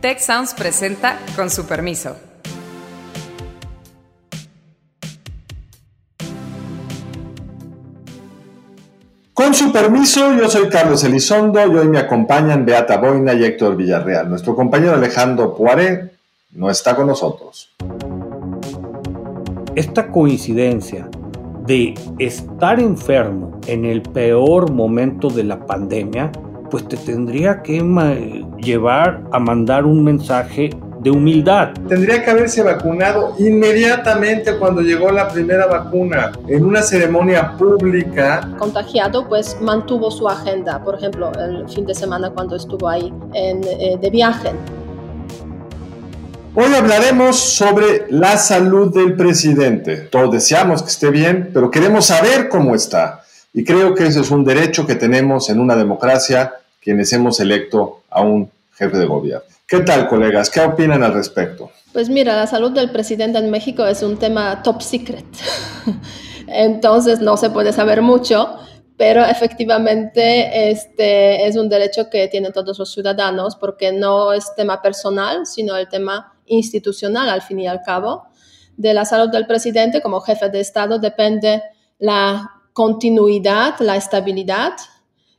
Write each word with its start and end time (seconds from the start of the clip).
Tech 0.00 0.20
Sounds 0.20 0.54
presenta 0.54 1.18
con 1.34 1.50
su 1.50 1.66
permiso. 1.66 2.14
Con 9.34 9.54
su 9.54 9.72
permiso, 9.72 10.32
yo 10.34 10.48
soy 10.48 10.68
Carlos 10.68 11.02
Elizondo 11.02 11.60
y 11.66 11.76
hoy 11.76 11.88
me 11.88 11.98
acompañan 11.98 12.64
Beata 12.64 12.98
Boina 12.98 13.34
y 13.34 13.44
Héctor 13.44 13.76
Villarreal. 13.76 14.30
Nuestro 14.30 14.54
compañero 14.54 14.94
Alejandro 14.94 15.56
Poiré 15.56 16.12
no 16.52 16.70
está 16.70 16.94
con 16.94 17.08
nosotros. 17.08 17.74
Esta 19.74 20.12
coincidencia 20.12 21.08
de 21.66 21.94
estar 22.20 22.78
enfermo 22.78 23.60
en 23.66 23.84
el 23.84 24.02
peor 24.02 24.70
momento 24.70 25.28
de 25.28 25.42
la 25.42 25.66
pandemia, 25.66 26.30
pues 26.70 26.86
te 26.88 26.96
tendría 26.96 27.62
que 27.62 27.82
llevar 28.58 29.22
a 29.32 29.38
mandar 29.38 29.84
un 29.84 30.04
mensaje 30.04 30.70
de 31.00 31.10
humildad. 31.10 31.70
Tendría 31.88 32.24
que 32.24 32.30
haberse 32.30 32.62
vacunado 32.62 33.34
inmediatamente 33.38 34.56
cuando 34.58 34.80
llegó 34.80 35.10
la 35.10 35.28
primera 35.28 35.66
vacuna, 35.66 36.32
en 36.48 36.64
una 36.64 36.82
ceremonia 36.82 37.56
pública. 37.56 38.48
Contagiado, 38.58 39.28
pues 39.28 39.56
mantuvo 39.60 40.10
su 40.10 40.28
agenda, 40.28 40.82
por 40.82 40.96
ejemplo, 40.96 41.30
el 41.38 41.68
fin 41.68 41.86
de 41.86 41.94
semana 41.94 42.30
cuando 42.30 42.56
estuvo 42.56 42.88
ahí 42.88 43.12
en, 43.32 43.62
eh, 43.64 43.96
de 44.00 44.10
viaje. 44.10 44.50
Hoy 46.54 46.74
hablaremos 46.74 47.36
sobre 47.36 48.06
la 48.10 48.36
salud 48.36 48.92
del 48.92 49.14
presidente. 49.14 49.96
Todos 49.96 50.32
deseamos 50.32 50.82
que 50.82 50.88
esté 50.88 51.10
bien, 51.10 51.50
pero 51.54 51.70
queremos 51.70 52.06
saber 52.06 52.48
cómo 52.48 52.74
está. 52.74 53.22
Y 53.58 53.64
creo 53.64 53.92
que 53.92 54.06
ese 54.06 54.20
es 54.20 54.30
un 54.30 54.44
derecho 54.44 54.86
que 54.86 54.94
tenemos 54.94 55.50
en 55.50 55.58
una 55.58 55.74
democracia 55.74 56.54
quienes 56.80 57.12
hemos 57.12 57.40
electo 57.40 58.02
a 58.08 58.20
un 58.20 58.48
jefe 58.72 58.96
de 58.96 59.04
gobierno. 59.04 59.48
¿Qué 59.66 59.80
tal, 59.80 60.06
colegas? 60.06 60.48
¿Qué 60.48 60.60
opinan 60.60 61.02
al 61.02 61.12
respecto? 61.12 61.72
Pues 61.92 62.08
mira, 62.08 62.36
la 62.36 62.46
salud 62.46 62.70
del 62.70 62.92
presidente 62.92 63.36
en 63.36 63.50
México 63.50 63.84
es 63.84 64.04
un 64.04 64.16
tema 64.16 64.62
top 64.62 64.80
secret. 64.80 65.26
Entonces 66.46 67.18
no 67.18 67.36
se 67.36 67.50
puede 67.50 67.72
saber 67.72 68.00
mucho, 68.00 68.60
pero 68.96 69.24
efectivamente 69.24 70.70
este 70.70 71.44
es 71.48 71.56
un 71.56 71.68
derecho 71.68 72.08
que 72.08 72.28
tienen 72.28 72.52
todos 72.52 72.78
los 72.78 72.92
ciudadanos 72.92 73.56
porque 73.56 73.90
no 73.90 74.32
es 74.32 74.54
tema 74.54 74.80
personal, 74.80 75.46
sino 75.46 75.76
el 75.76 75.88
tema 75.88 76.32
institucional 76.46 77.28
al 77.28 77.42
fin 77.42 77.58
y 77.58 77.66
al 77.66 77.82
cabo. 77.82 78.28
De 78.76 78.94
la 78.94 79.04
salud 79.04 79.32
del 79.32 79.48
presidente 79.48 80.00
como 80.00 80.20
jefe 80.20 80.48
de 80.48 80.60
Estado 80.60 81.00
depende 81.00 81.60
la 81.98 82.52
continuidad, 82.78 83.74
la 83.80 83.96
estabilidad 83.96 84.74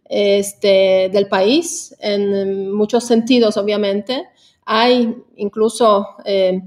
este, 0.09 1.07
del 1.09 1.29
país 1.29 1.95
en 2.01 2.69
muchos 2.73 3.05
sentidos, 3.05 3.55
obviamente. 3.55 4.27
Hay 4.65 5.15
incluso 5.37 6.05
eh, 6.25 6.59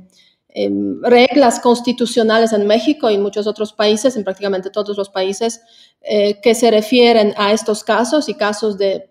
em, 0.48 1.02
reglas 1.02 1.60
constitucionales 1.60 2.54
en 2.54 2.66
México 2.66 3.10
y 3.10 3.18
muchos 3.18 3.46
otros 3.46 3.74
países, 3.74 4.16
en 4.16 4.24
prácticamente 4.24 4.70
todos 4.70 4.96
los 4.96 5.10
países, 5.10 5.60
eh, 6.00 6.40
que 6.40 6.54
se 6.54 6.70
refieren 6.70 7.34
a 7.36 7.52
estos 7.52 7.84
casos 7.84 8.30
y 8.30 8.34
casos 8.34 8.78
de 8.78 9.10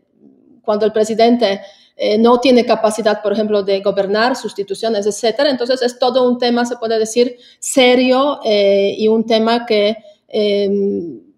cuando 0.64 0.88
el 0.88 0.92
presidente 0.92 1.62
eh, 1.96 2.18
no 2.18 2.40
tiene 2.40 2.66
capacidad, 2.66 3.22
por 3.22 3.34
ejemplo, 3.34 3.62
de 3.62 3.82
gobernar, 3.82 4.36
sustituciones, 4.36 5.06
etcétera. 5.06 5.52
Entonces 5.52 5.84
es 5.84 6.00
todo 6.00 6.28
un 6.28 6.40
tema, 6.40 6.66
se 6.66 6.78
puede 6.78 6.98
decir, 6.98 7.38
serio 7.60 8.40
y 8.44 9.08
un 9.08 9.28
tema 9.28 9.68
que 9.68 9.96
em, 10.28 11.31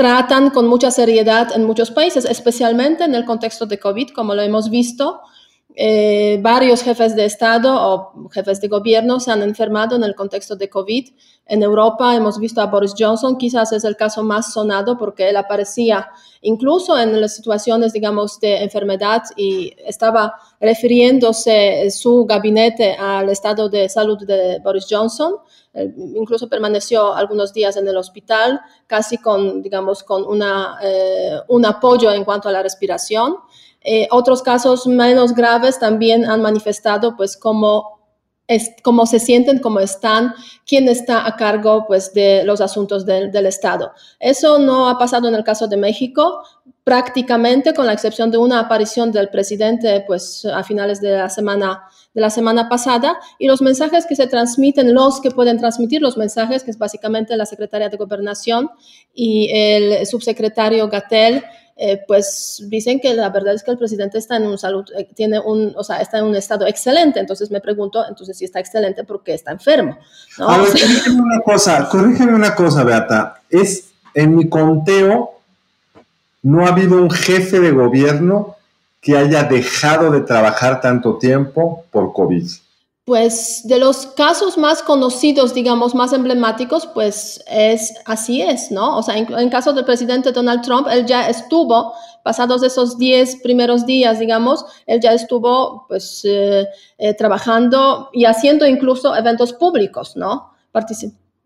tratan 0.00 0.48
con 0.48 0.66
mucha 0.66 0.90
seriedad 0.90 1.54
en 1.54 1.66
muchos 1.66 1.90
países, 1.90 2.24
especialmente 2.24 3.04
en 3.04 3.14
el 3.14 3.26
contexto 3.26 3.66
de 3.66 3.78
COVID, 3.78 4.12
como 4.12 4.34
lo 4.34 4.40
hemos 4.40 4.70
visto. 4.70 5.20
Eh, 5.76 6.38
varios 6.42 6.82
jefes 6.82 7.14
de 7.14 7.24
Estado 7.24 7.72
o 7.74 8.28
jefes 8.30 8.60
de 8.60 8.68
gobierno 8.68 9.20
se 9.20 9.30
han 9.30 9.42
enfermado 9.42 9.96
en 9.96 10.04
el 10.04 10.14
contexto 10.14 10.56
de 10.56 10.68
COVID. 10.68 11.08
En 11.46 11.62
Europa 11.62 12.14
hemos 12.14 12.38
visto 12.38 12.60
a 12.60 12.66
Boris 12.66 12.94
Johnson, 12.98 13.38
quizás 13.38 13.72
es 13.72 13.84
el 13.84 13.96
caso 13.96 14.22
más 14.22 14.52
sonado 14.52 14.98
porque 14.98 15.28
él 15.28 15.36
aparecía 15.36 16.08
incluso 16.42 16.98
en 16.98 17.20
las 17.20 17.36
situaciones, 17.36 17.92
digamos, 17.92 18.40
de 18.40 18.62
enfermedad 18.62 19.22
y 19.36 19.74
estaba 19.84 20.34
refiriéndose 20.60 21.90
su 21.90 22.24
gabinete 22.24 22.94
al 22.94 23.28
estado 23.28 23.68
de 23.68 23.88
salud 23.88 24.18
de 24.26 24.58
Boris 24.62 24.86
Johnson. 24.88 25.36
incluso 25.72 26.48
permaneció 26.48 27.14
algunos 27.14 27.52
días 27.52 27.76
en 27.76 27.86
el 27.86 27.96
hospital, 27.96 28.60
casi 28.88 29.18
con, 29.18 29.62
digamos, 29.62 30.02
con 30.02 30.24
una, 30.24 30.78
eh, 30.82 31.38
un 31.48 31.64
apoyo 31.64 32.10
en 32.12 32.24
cuanto 32.24 32.48
a 32.48 32.52
la 32.52 32.62
respiración. 32.62 33.36
Eh, 33.82 34.08
otros 34.10 34.42
casos 34.42 34.86
menos 34.86 35.34
graves 35.34 35.78
también 35.78 36.24
han 36.24 36.42
manifestado 36.42 37.16
pues 37.16 37.36
cómo, 37.36 38.00
es, 38.46 38.70
cómo 38.82 39.06
se 39.06 39.18
sienten, 39.18 39.58
cómo 39.58 39.80
están, 39.80 40.34
quién 40.66 40.88
está 40.88 41.26
a 41.26 41.36
cargo 41.36 41.86
pues 41.86 42.12
de 42.12 42.44
los 42.44 42.60
asuntos 42.60 43.06
del 43.06 43.46
Estado. 43.46 43.92
Eso 44.18 44.58
no 44.58 44.88
ha 44.88 44.98
pasado 44.98 45.28
en 45.28 45.34
el 45.34 45.44
caso 45.44 45.66
de 45.66 45.76
México, 45.76 46.42
prácticamente 46.84 47.72
con 47.72 47.86
la 47.86 47.92
excepción 47.92 48.30
de 48.30 48.38
una 48.38 48.60
aparición 48.60 49.12
del 49.12 49.28
presidente 49.28 50.04
pues 50.06 50.44
a 50.44 50.62
finales 50.62 51.00
de 51.00 51.16
la 51.16 51.30
semana 51.30 51.84
de 52.14 52.20
la 52.20 52.30
semana 52.30 52.68
pasada 52.68 53.18
y 53.38 53.46
los 53.46 53.62
mensajes 53.62 54.06
que 54.06 54.16
se 54.16 54.26
transmiten, 54.26 54.94
los 54.94 55.20
que 55.20 55.30
pueden 55.30 55.58
transmitir 55.58 56.02
los 56.02 56.16
mensajes, 56.16 56.64
que 56.64 56.70
es 56.70 56.78
básicamente 56.78 57.36
la 57.36 57.46
secretaria 57.46 57.88
de 57.88 57.96
Gobernación 57.96 58.70
y 59.14 59.48
el 59.52 60.06
subsecretario 60.06 60.88
Gatel, 60.88 61.44
eh, 61.82 62.04
pues 62.06 62.62
dicen 62.66 63.00
que 63.00 63.14
la 63.14 63.30
verdad 63.30 63.54
es 63.54 63.62
que 63.62 63.70
el 63.70 63.78
presidente 63.78 64.18
está 64.18 64.36
en 64.36 64.42
un 64.42 64.58
salud, 64.58 64.84
eh, 64.98 65.08
tiene 65.14 65.40
un, 65.40 65.72
o 65.74 65.82
sea, 65.82 66.02
está 66.02 66.18
en 66.18 66.26
un 66.26 66.36
estado 66.36 66.66
excelente. 66.66 67.18
Entonces 67.18 67.50
me 67.50 67.62
pregunto, 67.62 68.04
entonces 68.06 68.36
si 68.36 68.44
está 68.44 68.60
excelente, 68.60 69.02
¿por 69.02 69.22
qué 69.22 69.32
está 69.32 69.50
enfermo? 69.50 69.96
A 70.40 70.58
ver, 70.58 70.68
corrígeme 70.72 71.22
una 71.22 71.40
cosa, 71.40 71.88
corrígeme 71.88 72.34
una 72.34 72.54
cosa, 72.54 72.84
Beata. 72.84 73.40
Es 73.48 73.92
en 74.12 74.36
mi 74.36 74.50
conteo, 74.50 75.40
no 76.42 76.66
ha 76.66 76.68
habido 76.68 77.00
un 77.00 77.10
jefe 77.10 77.60
de 77.60 77.70
gobierno 77.70 78.56
que 79.00 79.16
haya 79.16 79.44
dejado 79.44 80.10
de 80.10 80.20
trabajar 80.20 80.82
tanto 80.82 81.16
tiempo 81.16 81.86
por 81.90 82.12
COVID. 82.12 82.46
Pues 83.10 83.62
de 83.64 83.80
los 83.80 84.06
casos 84.06 84.56
más 84.56 84.84
conocidos, 84.84 85.52
digamos, 85.52 85.96
más 85.96 86.12
emblemáticos, 86.12 86.86
pues 86.86 87.42
es 87.48 87.92
así 88.04 88.40
es, 88.40 88.70
¿no? 88.70 88.96
O 88.96 89.02
sea, 89.02 89.18
en, 89.18 89.26
en 89.36 89.50
caso 89.50 89.72
del 89.72 89.84
presidente 89.84 90.30
Donald 90.30 90.62
Trump, 90.62 90.86
él 90.88 91.06
ya 91.06 91.28
estuvo, 91.28 91.92
pasados 92.22 92.62
esos 92.62 92.98
10 92.98 93.42
primeros 93.42 93.84
días, 93.84 94.20
digamos, 94.20 94.64
él 94.86 95.00
ya 95.00 95.12
estuvo, 95.12 95.86
pues, 95.88 96.20
eh, 96.24 96.68
eh, 96.98 97.14
trabajando 97.14 98.10
y 98.12 98.26
haciendo 98.26 98.64
incluso 98.64 99.16
eventos 99.16 99.54
públicos, 99.54 100.14
¿no? 100.14 100.52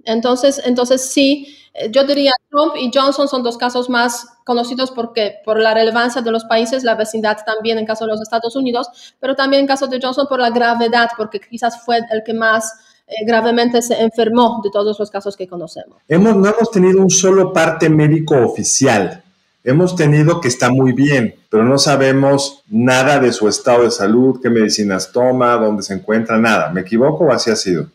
entonces, 0.04 0.60
entonces 0.66 1.00
sí, 1.00 1.56
eh, 1.72 1.91
yo 1.91 2.04
diría 2.04 2.32
Trump 2.50 2.74
y 2.76 2.91
Johnson 2.94 3.26
son 3.26 3.42
dos 3.42 3.56
casos 3.56 3.88
más 3.88 4.26
conocidos 4.44 4.91
porque 4.91 5.37
por 5.44 5.59
la 5.59 5.75
relevancia 5.75 6.22
de 6.22 6.31
los 6.31 6.44
países, 6.44 6.84
la 6.84 6.94
vecindad 6.94 7.38
también 7.44 7.78
en 7.78 7.87
caso 7.87 8.05
de 8.05 8.12
los 8.12 8.21
Estados 8.21 8.55
Unidos, 8.55 9.15
pero 9.19 9.34
también 9.34 9.62
en 9.62 9.66
caso 9.66 9.87
de 9.87 9.99
Johnson 10.00 10.27
por 10.28 10.38
la 10.38 10.50
gravedad, 10.50 11.09
porque 11.16 11.41
quizás 11.41 11.82
fue 11.82 11.99
el 12.10 12.22
que 12.25 12.34
más 12.34 12.72
eh, 13.06 13.25
gravemente 13.27 13.83
se 13.83 14.00
enfermó 14.00 14.60
de 14.62 14.71
todos 14.71 14.99
los 14.99 15.10
casos 15.10 15.37
que 15.37 15.47
conocemos. 15.47 15.99
Hemos, 16.09 16.37
no 16.37 16.49
hemos 16.49 16.71
tenido 16.71 17.00
un 17.00 17.10
solo 17.10 17.53
parte 17.53 17.88
médico 17.88 18.37
oficial. 18.37 19.22
Hemos 19.62 19.97
tenido 19.97 20.43
que 20.43 20.49
está 20.49 20.71
muy 20.71 20.93
bien, 20.93 21.34
pero 21.49 21.65
no 21.65 21.78
sabemos 21.78 22.62
nada 22.69 23.19
de 23.19 23.33
su 23.33 23.49
estado 23.49 23.84
de 23.84 23.91
salud, 23.91 24.38
qué 24.43 24.50
medicinas 24.50 25.10
toma, 25.10 25.56
dónde 25.56 25.83
se 25.83 25.94
encuentra, 25.94 26.37
nada. 26.38 26.71
¿Me 26.71 26.83
equivoco 26.83 27.25
o 27.25 27.33
así 27.33 27.50
ha 27.50 27.56
sido? 27.56 27.87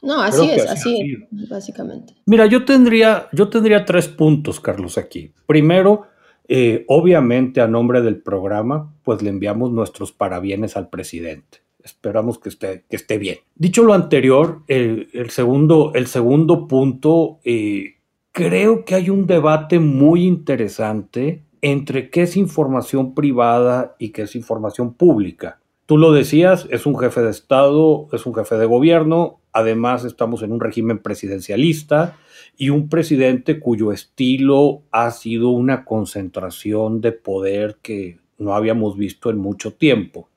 No, 0.00 0.20
así 0.20 0.48
es, 0.50 0.66
así, 0.66 1.16
básicamente. 1.50 2.14
Mira, 2.26 2.46
yo 2.46 2.64
tendría, 2.64 3.28
yo 3.32 3.48
tendría 3.48 3.84
tres 3.84 4.08
puntos, 4.08 4.60
Carlos, 4.60 4.96
aquí. 4.96 5.32
Primero, 5.46 6.06
eh, 6.46 6.84
obviamente 6.88 7.60
a 7.60 7.68
nombre 7.68 8.00
del 8.00 8.22
programa, 8.22 8.94
pues 9.02 9.22
le 9.22 9.30
enviamos 9.30 9.72
nuestros 9.72 10.12
parabienes 10.12 10.76
al 10.76 10.88
presidente. 10.88 11.58
Esperamos 11.82 12.38
que 12.38 12.48
esté, 12.48 12.84
que 12.88 12.96
esté 12.96 13.18
bien. 13.18 13.38
Dicho 13.54 13.82
lo 13.82 13.94
anterior, 13.94 14.62
el, 14.68 15.30
segundo, 15.30 15.92
el 15.94 16.06
segundo 16.06 16.68
punto, 16.68 17.40
eh, 17.44 17.96
creo 18.32 18.84
que 18.84 18.94
hay 18.94 19.10
un 19.10 19.26
debate 19.26 19.78
muy 19.78 20.24
interesante 20.24 21.44
entre 21.60 22.08
qué 22.10 22.22
es 22.22 22.36
información 22.36 23.14
privada 23.14 23.96
y 23.98 24.10
qué 24.10 24.22
es 24.22 24.36
información 24.36 24.94
pública. 24.94 25.60
Tú 25.86 25.96
lo 25.96 26.12
decías, 26.12 26.66
es 26.70 26.86
un 26.86 26.98
jefe 26.98 27.22
de 27.22 27.30
Estado, 27.30 28.08
es 28.12 28.26
un 28.26 28.34
jefe 28.34 28.56
de 28.56 28.66
gobierno, 28.66 29.40
además 29.58 30.04
estamos 30.04 30.42
en 30.42 30.52
un 30.52 30.60
régimen 30.60 31.00
presidencialista 31.00 32.16
y 32.56 32.70
un 32.70 32.88
presidente 32.88 33.58
cuyo 33.58 33.90
estilo 33.90 34.82
ha 34.92 35.10
sido 35.10 35.50
una 35.50 35.84
concentración 35.84 37.00
de 37.00 37.10
poder 37.10 37.78
que 37.82 38.18
no 38.38 38.54
habíamos 38.54 38.96
visto 38.96 39.30
en 39.30 39.38
mucho 39.38 39.72
tiempo. 39.72 40.28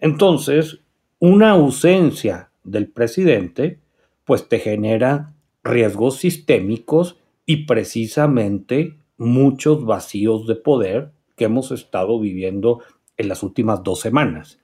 Entonces, 0.00 0.80
una 1.18 1.52
ausencia 1.52 2.50
del 2.62 2.88
presidente, 2.88 3.80
pues 4.24 4.48
te 4.48 4.58
genera 4.58 5.32
riesgos 5.64 6.18
sistémicos 6.18 7.16
y 7.46 7.64
precisamente 7.64 8.98
muchos 9.16 9.84
vacíos 9.86 10.46
de 10.46 10.56
poder 10.56 11.12
que 11.36 11.44
hemos 11.44 11.70
estado 11.70 12.20
viviendo 12.20 12.82
en 13.16 13.28
las 13.28 13.42
últimas 13.42 13.82
dos 13.82 14.00
semanas. 14.00 14.60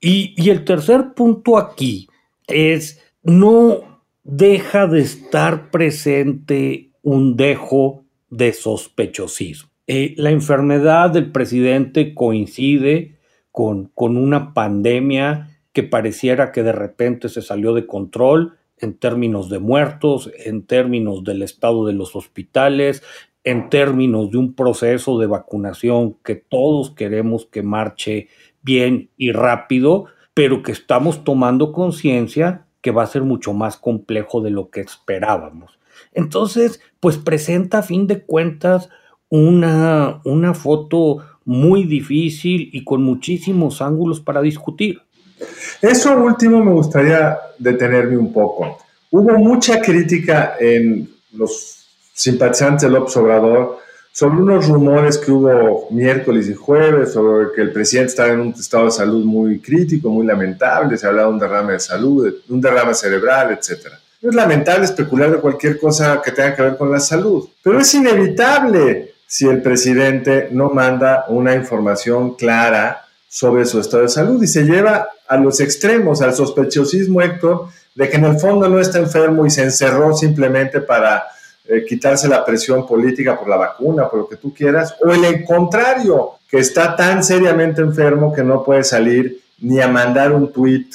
Y, 0.00 0.34
y 0.36 0.48
el 0.48 0.64
tercer 0.64 1.12
punto 1.14 1.58
aquí 1.58 2.08
es 2.46 3.05
no 3.26 4.02
deja 4.22 4.86
de 4.86 5.00
estar 5.00 5.70
presente 5.70 6.92
un 7.02 7.36
dejo 7.36 8.04
de 8.30 8.52
sospechosismo. 8.52 9.68
Eh, 9.88 10.14
la 10.16 10.30
enfermedad 10.30 11.10
del 11.10 11.32
presidente 11.32 12.14
coincide 12.14 13.18
con, 13.50 13.86
con 13.94 14.16
una 14.16 14.54
pandemia 14.54 15.60
que 15.72 15.82
pareciera 15.82 16.52
que 16.52 16.62
de 16.62 16.72
repente 16.72 17.28
se 17.28 17.42
salió 17.42 17.74
de 17.74 17.86
control 17.86 18.58
en 18.78 18.96
términos 18.96 19.50
de 19.50 19.58
muertos, 19.58 20.30
en 20.44 20.64
términos 20.64 21.24
del 21.24 21.42
estado 21.42 21.84
de 21.84 21.94
los 21.94 22.14
hospitales, 22.14 23.02
en 23.42 23.70
términos 23.70 24.30
de 24.30 24.38
un 24.38 24.54
proceso 24.54 25.18
de 25.18 25.26
vacunación 25.26 26.14
que 26.24 26.36
todos 26.36 26.92
queremos 26.92 27.46
que 27.46 27.62
marche 27.62 28.28
bien 28.62 29.10
y 29.16 29.32
rápido, 29.32 30.06
pero 30.32 30.62
que 30.62 30.72
estamos 30.72 31.24
tomando 31.24 31.72
conciencia 31.72 32.65
que 32.86 32.92
va 32.92 33.02
a 33.02 33.08
ser 33.08 33.22
mucho 33.22 33.52
más 33.52 33.76
complejo 33.76 34.40
de 34.40 34.50
lo 34.50 34.70
que 34.70 34.80
esperábamos. 34.80 35.76
Entonces, 36.14 36.80
pues 37.00 37.16
presenta 37.16 37.78
a 37.78 37.82
fin 37.82 38.06
de 38.06 38.22
cuentas 38.22 38.90
una, 39.28 40.20
una 40.24 40.54
foto 40.54 41.18
muy 41.44 41.82
difícil 41.82 42.70
y 42.72 42.84
con 42.84 43.02
muchísimos 43.02 43.82
ángulos 43.82 44.20
para 44.20 44.40
discutir. 44.40 45.00
Eso 45.82 46.16
último 46.16 46.62
me 46.62 46.70
gustaría 46.70 47.36
detenerme 47.58 48.16
un 48.18 48.32
poco. 48.32 48.78
Hubo 49.10 49.36
mucha 49.36 49.80
crítica 49.80 50.54
en 50.60 51.10
los 51.32 51.88
simpatizantes 52.12 52.82
del 52.82 53.02
Obrador 53.02 53.80
sobre 54.16 54.38
unos 54.38 54.66
rumores 54.66 55.18
que 55.18 55.30
hubo 55.30 55.88
miércoles 55.90 56.48
y 56.48 56.54
jueves 56.54 57.12
sobre 57.12 57.52
que 57.54 57.60
el 57.60 57.70
presidente 57.70 58.12
estaba 58.12 58.32
en 58.32 58.40
un 58.40 58.54
estado 58.58 58.86
de 58.86 58.90
salud 58.90 59.22
muy 59.26 59.60
crítico, 59.60 60.08
muy 60.08 60.24
lamentable, 60.24 60.96
se 60.96 61.06
hablaba 61.06 61.28
de 61.28 61.34
un 61.34 61.38
derrame 61.38 61.72
de 61.74 61.80
salud, 61.80 62.24
de 62.24 62.54
un 62.54 62.58
derrame 62.58 62.94
cerebral, 62.94 63.50
etc. 63.50 63.88
Es 64.22 64.34
lamentable 64.34 64.86
especular 64.86 65.32
de 65.32 65.36
cualquier 65.36 65.78
cosa 65.78 66.22
que 66.24 66.30
tenga 66.30 66.56
que 66.56 66.62
ver 66.62 66.78
con 66.78 66.90
la 66.90 66.98
salud, 66.98 67.46
pero 67.62 67.78
es 67.78 67.92
inevitable 67.92 69.12
si 69.26 69.48
el 69.48 69.60
presidente 69.60 70.48
no 70.50 70.70
manda 70.70 71.26
una 71.28 71.54
información 71.54 72.36
clara 72.36 73.04
sobre 73.28 73.66
su 73.66 73.80
estado 73.80 74.04
de 74.04 74.08
salud 74.08 74.42
y 74.42 74.46
se 74.46 74.62
lleva 74.62 75.08
a 75.28 75.36
los 75.36 75.60
extremos, 75.60 76.22
al 76.22 76.32
sospechosismo, 76.32 77.20
Héctor, 77.20 77.68
de 77.94 78.08
que 78.08 78.16
en 78.16 78.24
el 78.24 78.38
fondo 78.38 78.66
no 78.66 78.80
está 78.80 78.96
enfermo 78.98 79.44
y 79.44 79.50
se 79.50 79.62
encerró 79.62 80.16
simplemente 80.16 80.80
para 80.80 81.35
eh, 81.68 81.84
quitarse 81.84 82.28
la 82.28 82.44
presión 82.44 82.86
política 82.86 83.38
por 83.38 83.48
la 83.48 83.56
vacuna, 83.56 84.08
por 84.08 84.20
lo 84.20 84.28
que 84.28 84.36
tú 84.36 84.54
quieras, 84.54 84.94
o 85.04 85.12
el 85.12 85.44
contrario, 85.44 86.32
que 86.48 86.58
está 86.58 86.94
tan 86.94 87.24
seriamente 87.24 87.80
enfermo 87.80 88.32
que 88.32 88.44
no 88.44 88.62
puede 88.62 88.84
salir 88.84 89.40
ni 89.58 89.80
a 89.80 89.88
mandar 89.88 90.32
un 90.32 90.52
tweet 90.52 90.86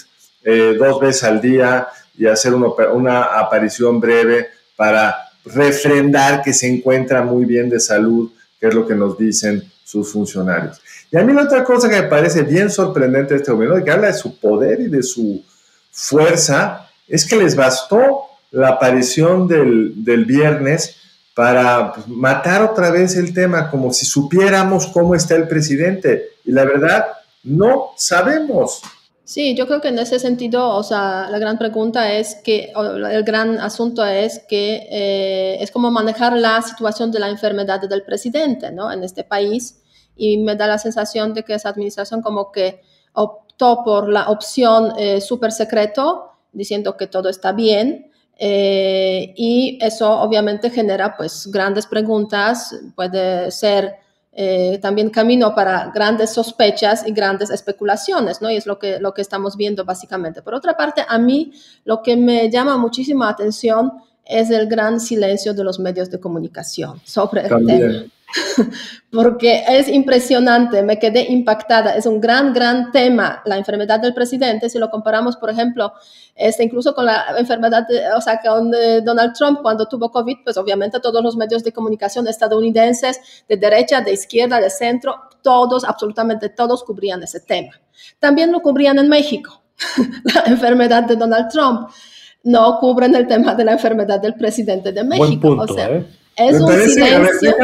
eh, 0.44 0.75
dos 0.79 1.00
veces 1.00 1.23
al 1.23 1.41
día 1.41 1.88
y 2.18 2.25
hacer 2.25 2.53
una, 2.53 2.68
una 2.94 3.23
aparición 3.39 4.00
breve 4.00 4.47
para 4.75 5.15
refrendar 5.45 6.41
que 6.41 6.53
se 6.53 6.68
encuentra 6.68 7.21
muy 7.21 7.45
bien 7.45 7.69
de 7.69 7.79
salud, 7.79 8.31
que 8.59 8.67
es 8.67 8.74
lo 8.74 8.88
que 8.88 8.95
nos 8.95 9.17
dicen 9.17 9.63
sus 9.83 10.12
funcionarios. 10.12 10.81
Y 11.12 11.17
a 11.17 11.24
mí 11.24 11.33
la 11.33 11.44
otra 11.44 11.63
cosa 11.63 11.89
que 11.89 12.01
me 12.01 12.07
parece 12.07 12.44
bien 12.44 12.69
sorprendente 12.69 13.33
de 13.33 13.41
este 13.41 13.51
gobierno, 13.51 13.83
que 13.83 13.91
habla 13.91 14.07
de 14.07 14.13
su 14.13 14.39
poder 14.39 14.79
y 14.79 14.88
de 14.88 15.03
su 15.03 15.44
fuerza, 15.91 16.89
es 17.07 17.27
que 17.27 17.35
les 17.35 17.56
bastó 17.56 18.30
la 18.51 18.69
aparición 18.69 19.48
del, 19.48 20.25
viernes 20.25 20.98
para 21.33 21.94
pues, 21.94 22.07
matar 22.07 22.62
otra 22.62 22.92
vez 22.92 23.15
el 23.15 23.33
tema, 23.33 23.69
como 23.71 23.94
si 23.94 24.06
supiéramos 24.06 24.88
cómo 24.88 25.15
está 25.15 25.36
el 25.36 25.48
presidente. 25.48 26.31
Y 26.45 26.51
la 26.51 26.65
verdad, 26.65 27.06
no 27.44 27.92
sabemos. 27.95 28.81
Sí, 29.24 29.56
yo 29.56 29.65
creo 29.65 29.80
que 29.80 29.88
en 29.88 30.00
ese 30.00 30.19
sentido, 30.19 30.75
o 30.75 30.83
sea, 30.83 31.30
la 31.30 31.39
gran 31.39 31.57
pregunta 31.57 32.13
es 32.13 32.36
que, 32.44 32.74
el 32.75 33.24
gran 33.24 33.59
asunto 33.59 34.03
es 34.03 34.39
que 34.50 34.88
eh, 34.92 35.57
es 35.62 35.71
como 35.71 35.89
manejar 35.89 36.33
la 36.33 36.62
situación 36.62 37.12
de 37.12 37.19
la 37.19 37.30
enfermedad 37.30 37.80
del 37.80 38.03
presidente, 38.03 38.71
¿no? 38.71 38.92
En 38.92 39.06
este 39.06 39.24
país. 39.24 39.81
Y 40.18 40.39
me 40.39 40.57
da 40.57 40.68
la 40.68 40.77
sensación 40.77 41.33
de 41.33 41.44
que 41.44 41.53
esa 41.53 41.69
administración 41.69 42.21
como 42.21 42.51
que 42.51 42.81
optó 43.13 43.83
por 43.86 44.09
la 44.09 44.30
opción 44.30 44.92
eh, 44.98 45.21
súper 45.21 45.53
secreto, 45.53 46.33
diciendo 46.51 46.98
que 46.98 47.07
todo 47.07 47.30
está 47.30 47.53
bien, 47.53 48.10
eh, 48.43 49.35
y 49.38 49.77
eso 49.79 50.19
obviamente 50.19 50.71
genera 50.71 51.15
pues 51.15 51.45
grandes 51.51 51.85
preguntas, 51.85 52.75
puede 52.95 53.51
ser 53.51 53.97
eh, 54.31 54.79
también 54.81 55.11
camino 55.11 55.53
para 55.53 55.91
grandes 55.93 56.31
sospechas 56.31 57.05
y 57.05 57.11
grandes 57.11 57.51
especulaciones, 57.51 58.41
¿no? 58.41 58.49
Y 58.49 58.55
es 58.55 58.65
lo 58.65 58.79
que, 58.79 58.99
lo 58.99 59.13
que 59.13 59.21
estamos 59.21 59.55
viendo 59.55 59.85
básicamente. 59.85 60.41
Por 60.41 60.55
otra 60.55 60.75
parte, 60.75 61.05
a 61.07 61.19
mí 61.19 61.51
lo 61.85 62.01
que 62.01 62.17
me 62.17 62.49
llama 62.49 62.77
muchísima 62.77 63.29
atención 63.29 63.91
es 64.25 64.49
el 64.49 64.65
gran 64.65 64.99
silencio 64.99 65.53
de 65.53 65.63
los 65.63 65.79
medios 65.79 66.09
de 66.09 66.19
comunicación 66.19 66.99
sobre 67.05 67.41
el 67.41 67.67
tema. 67.67 68.05
Porque 69.11 69.63
es 69.67 69.87
impresionante, 69.87 70.83
me 70.83 70.97
quedé 70.97 71.31
impactada, 71.31 71.95
es 71.95 72.05
un 72.05 72.21
gran, 72.21 72.53
gran 72.53 72.91
tema 72.91 73.41
la 73.45 73.57
enfermedad 73.57 73.99
del 73.99 74.13
presidente, 74.13 74.69
si 74.69 74.79
lo 74.79 74.89
comparamos, 74.89 75.35
por 75.35 75.49
ejemplo, 75.49 75.93
este, 76.35 76.63
incluso 76.63 76.95
con 76.95 77.05
la 77.05 77.25
enfermedad, 77.37 77.85
o 78.15 78.21
sea, 78.21 78.39
con 78.39 78.73
eh, 78.73 79.01
Donald 79.01 79.33
Trump 79.33 79.59
cuando 79.61 79.87
tuvo 79.87 80.11
COVID, 80.11 80.37
pues 80.43 80.57
obviamente 80.57 80.99
todos 80.99 81.21
los 81.23 81.35
medios 81.35 81.63
de 81.63 81.73
comunicación 81.73 82.27
estadounidenses, 82.27 83.19
de 83.47 83.57
derecha, 83.57 84.01
de 84.01 84.13
izquierda, 84.13 84.59
de 84.59 84.69
centro, 84.69 85.15
todos, 85.41 85.83
absolutamente 85.83 86.49
todos 86.49 86.83
cubrían 86.83 87.21
ese 87.23 87.41
tema. 87.41 87.79
También 88.19 88.51
lo 88.51 88.61
cubrían 88.61 88.97
en 88.99 89.09
México, 89.09 89.61
la 90.33 90.43
enfermedad 90.45 91.03
de 91.03 91.15
Donald 91.15 91.49
Trump. 91.49 91.89
No 92.43 92.79
cubren 92.79 93.13
el 93.13 93.27
tema 93.27 93.53
de 93.53 93.63
la 93.65 93.73
enfermedad 93.73 94.19
del 94.19 94.33
presidente 94.33 94.91
de 94.91 95.03
México. 95.03 95.49
o 95.49 95.67
sea, 95.67 95.89
¿eh? 95.89 96.07
es 96.35 96.59
un 96.59 96.71
silencio. 96.71 97.55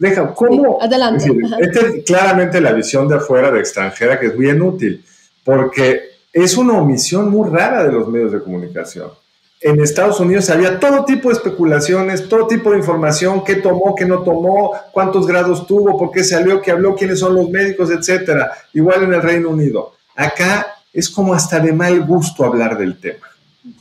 Deja, 0.00 0.34
¿cómo? 0.34 0.78
adelante. 0.80 1.30
esta 1.58 1.80
es 1.80 2.04
claramente 2.06 2.58
la 2.58 2.72
visión 2.72 3.06
de 3.06 3.16
afuera, 3.16 3.50
de 3.50 3.60
extranjera, 3.60 4.18
que 4.18 4.28
es 4.28 4.34
muy 4.34 4.48
inútil, 4.48 5.04
porque 5.44 6.12
es 6.32 6.56
una 6.56 6.78
omisión 6.78 7.30
muy 7.30 7.50
rara 7.50 7.84
de 7.84 7.92
los 7.92 8.08
medios 8.08 8.32
de 8.32 8.42
comunicación. 8.42 9.10
En 9.60 9.78
Estados 9.78 10.18
Unidos 10.18 10.48
había 10.48 10.80
todo 10.80 11.04
tipo 11.04 11.28
de 11.28 11.34
especulaciones, 11.34 12.26
todo 12.30 12.46
tipo 12.46 12.70
de 12.70 12.78
información, 12.78 13.44
qué 13.44 13.56
tomó, 13.56 13.94
qué 13.94 14.06
no 14.06 14.22
tomó, 14.22 14.72
cuántos 14.90 15.26
grados 15.26 15.66
tuvo, 15.66 15.98
por 15.98 16.10
qué 16.10 16.24
salió, 16.24 16.62
qué 16.62 16.70
habló, 16.70 16.94
quiénes 16.94 17.20
son 17.20 17.34
los 17.34 17.50
médicos, 17.50 17.90
etcétera. 17.90 18.50
Igual 18.72 19.02
en 19.02 19.12
el 19.12 19.20
Reino 19.20 19.50
Unido. 19.50 19.92
Acá 20.16 20.76
es 20.94 21.10
como 21.10 21.34
hasta 21.34 21.60
de 21.60 21.74
mal 21.74 22.06
gusto 22.06 22.42
hablar 22.46 22.78
del 22.78 22.98
tema. 22.98 23.26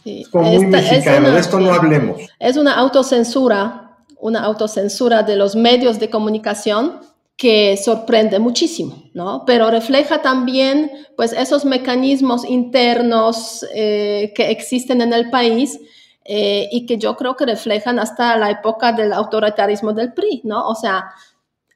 es 0.03 0.27
como 0.27 0.51
muy 0.51 0.65
mexicano, 0.65 1.31
de 1.31 1.39
esto 1.39 1.61
no 1.61 1.73
hablemos. 1.73 2.19
Es 2.39 2.57
una 2.57 2.75
autocensura 2.75 3.88
una 4.19 4.41
autocensura 4.41 5.23
de 5.23 5.35
los 5.35 5.55
medios 5.55 5.99
de 5.99 6.09
comunicación 6.09 6.99
que 7.39 7.77
sorprende 7.77 8.37
muchísimo, 8.37 9.03
¿no? 9.13 9.43
Pero 9.45 9.71
refleja 9.71 10.21
también, 10.21 10.91
pues, 11.15 11.31
esos 11.31 11.63
mecanismos 11.63 12.43
internos 12.43 13.65
eh, 13.73 14.33
que 14.35 14.51
existen 14.51 14.99
en 14.99 15.13
el 15.13 15.29
país 15.29 15.79
eh, 16.25 16.67
y 16.69 16.85
que 16.85 16.97
yo 16.97 17.15
creo 17.15 17.37
que 17.37 17.45
reflejan 17.45 17.97
hasta 17.97 18.35
la 18.37 18.51
época 18.51 18.91
del 18.91 19.13
autoritarismo 19.13 19.93
del 19.93 20.13
PRI, 20.13 20.41
¿no? 20.43 20.67
O 20.67 20.75
sea, 20.75 21.11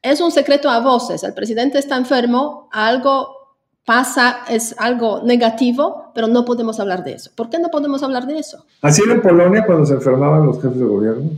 es 0.02 0.20
un 0.20 0.32
secreto 0.32 0.70
a 0.70 0.82
voces. 0.82 1.24
El 1.24 1.34
presidente 1.34 1.80
está 1.80 1.96
enfermo, 1.96 2.68
algo 2.74 3.44
pasa, 3.86 4.40
es 4.50 4.76
algo 4.78 5.22
negativo, 5.24 6.12
pero 6.14 6.28
no 6.28 6.44
podemos 6.44 6.80
hablar 6.82 7.06
de 7.06 7.14
eso. 7.14 7.32
¿Por 7.36 7.50
qué 7.50 7.58
no 7.60 7.70
podemos 7.70 8.04
hablar 8.04 8.28
de 8.28 8.40
eso? 8.40 8.66
Así 8.82 9.02
era 9.02 9.14
en 9.14 9.22
Polonia 9.22 9.66
cuando 9.66 9.86
se 9.86 9.94
enfermaban 9.94 10.46
los 10.46 10.62
jefes 10.62 10.78
de 10.78 10.86
gobierno. 10.86 11.30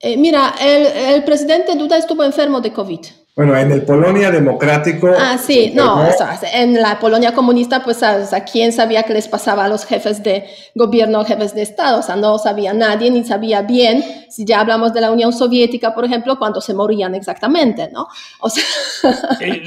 Eh, 0.00 0.16
mira, 0.16 0.54
el, 0.60 0.86
el, 1.14 1.24
presidente 1.24 1.74
Duda 1.74 1.98
estuvo 1.98 2.22
enfermo 2.22 2.60
de 2.60 2.72
COVID. 2.72 3.00
Bueno, 3.38 3.56
en 3.56 3.70
el 3.70 3.82
Polonia 3.82 4.32
democrático. 4.32 5.08
Ah, 5.16 5.38
sí, 5.38 5.70
no, 5.72 6.04
en 6.52 6.74
la 6.82 6.98
Polonia 6.98 7.32
comunista, 7.32 7.84
pues, 7.84 8.02
¿a, 8.02 8.44
quién 8.44 8.72
sabía 8.72 9.04
qué 9.04 9.12
les 9.12 9.28
pasaba 9.28 9.64
a 9.64 9.68
los 9.68 9.84
jefes 9.84 10.24
de 10.24 10.44
gobierno, 10.74 11.24
jefes 11.24 11.54
de 11.54 11.62
Estado? 11.62 12.00
O 12.00 12.02
sea, 12.02 12.16
no 12.16 12.36
sabía 12.38 12.74
nadie, 12.74 13.12
ni 13.12 13.22
sabía 13.22 13.62
bien, 13.62 14.02
si 14.28 14.44
ya 14.44 14.60
hablamos 14.60 14.92
de 14.92 15.02
la 15.02 15.12
Unión 15.12 15.32
Soviética, 15.32 15.94
por 15.94 16.04
ejemplo, 16.04 16.36
cuando 16.36 16.60
se 16.60 16.74
morían 16.74 17.14
exactamente, 17.14 17.88
¿no? 17.92 18.08
O 18.40 18.50
sea. 18.50 18.64
Eh, 19.40 19.62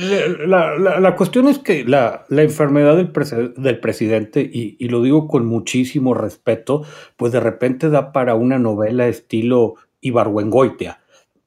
la, 0.48 0.78
la, 0.78 1.00
la, 1.00 1.16
cuestión 1.16 1.48
es 1.48 1.58
que 1.58 1.86
la, 1.86 2.26
enfermedad 2.30 2.98
del, 2.98 3.14
del 3.56 3.80
presidente, 3.80 4.42
y, 4.42 4.76
y 4.80 4.90
lo 4.90 5.02
digo 5.02 5.30
con 5.30 5.46
muchísimo 5.46 6.14
respeto, 6.14 6.84
pues 7.16 7.32
de 7.32 7.40
repente 7.40 7.90
da 7.90 8.12
para 8.12 8.36
una 8.36 8.60
novela 8.60 9.08
estilo 9.08 9.76
Ibargüengoitia. 10.02 11.00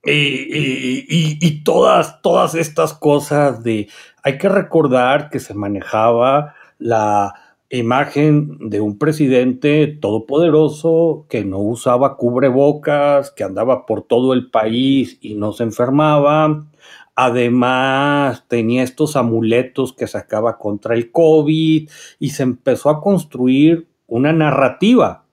Y, 0.05 0.13
y, 0.13 1.39
y, 1.41 1.65
todas, 1.65 2.21
todas 2.21 2.55
estas 2.55 2.93
cosas 2.93 3.63
de, 3.63 3.89
hay 4.23 4.37
que 4.37 4.51
recordar 4.51 5.31
que 5.31 5.41
se 5.41 5.55
manejaba 5.55 6.55
la 6.79 7.35
imagen 7.71 8.59
de 8.71 8.81
un 8.81 8.99
presidente 8.99 9.87
todopoderoso 9.87 11.27
que 11.29 11.45
no 11.45 11.59
usaba 11.59 12.17
cubrebocas, 12.17 13.31
que 13.31 13.45
andaba 13.45 13.87
por 13.87 14.03
todo 14.03 14.33
el 14.33 14.51
país 14.51 15.19
y 15.21 15.35
no 15.35 15.53
se 15.53 15.65
enfermaba. 15.65 16.67
Además, 17.17 18.45
tenía 18.49 18.83
estos 18.83 19.17
amuletos 19.17 19.93
que 19.93 20.07
sacaba 20.07 20.59
contra 20.59 20.95
el 20.95 21.11
COVID 21.11 21.89
y 22.19 22.31
se 22.31 22.43
empezó 22.43 22.91
a 22.91 23.01
construir 23.01 23.89
una 24.07 24.33
narrativa. 24.33 25.24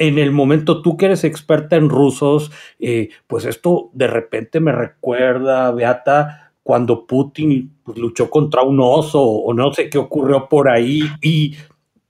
En 0.00 0.16
el 0.16 0.32
momento 0.32 0.80
tú 0.80 0.96
que 0.96 1.04
eres 1.04 1.24
experta 1.24 1.76
en 1.76 1.90
rusos, 1.90 2.50
eh, 2.78 3.10
pues 3.26 3.44
esto 3.44 3.90
de 3.92 4.06
repente 4.06 4.58
me 4.58 4.72
recuerda, 4.72 5.70
Beata, 5.72 6.52
cuando 6.62 7.06
Putin 7.06 7.76
luchó 7.96 8.30
contra 8.30 8.62
un 8.62 8.80
oso 8.80 9.22
o 9.22 9.52
no 9.52 9.74
sé 9.74 9.90
qué 9.90 9.98
ocurrió 9.98 10.48
por 10.48 10.70
ahí 10.70 11.02
y 11.20 11.54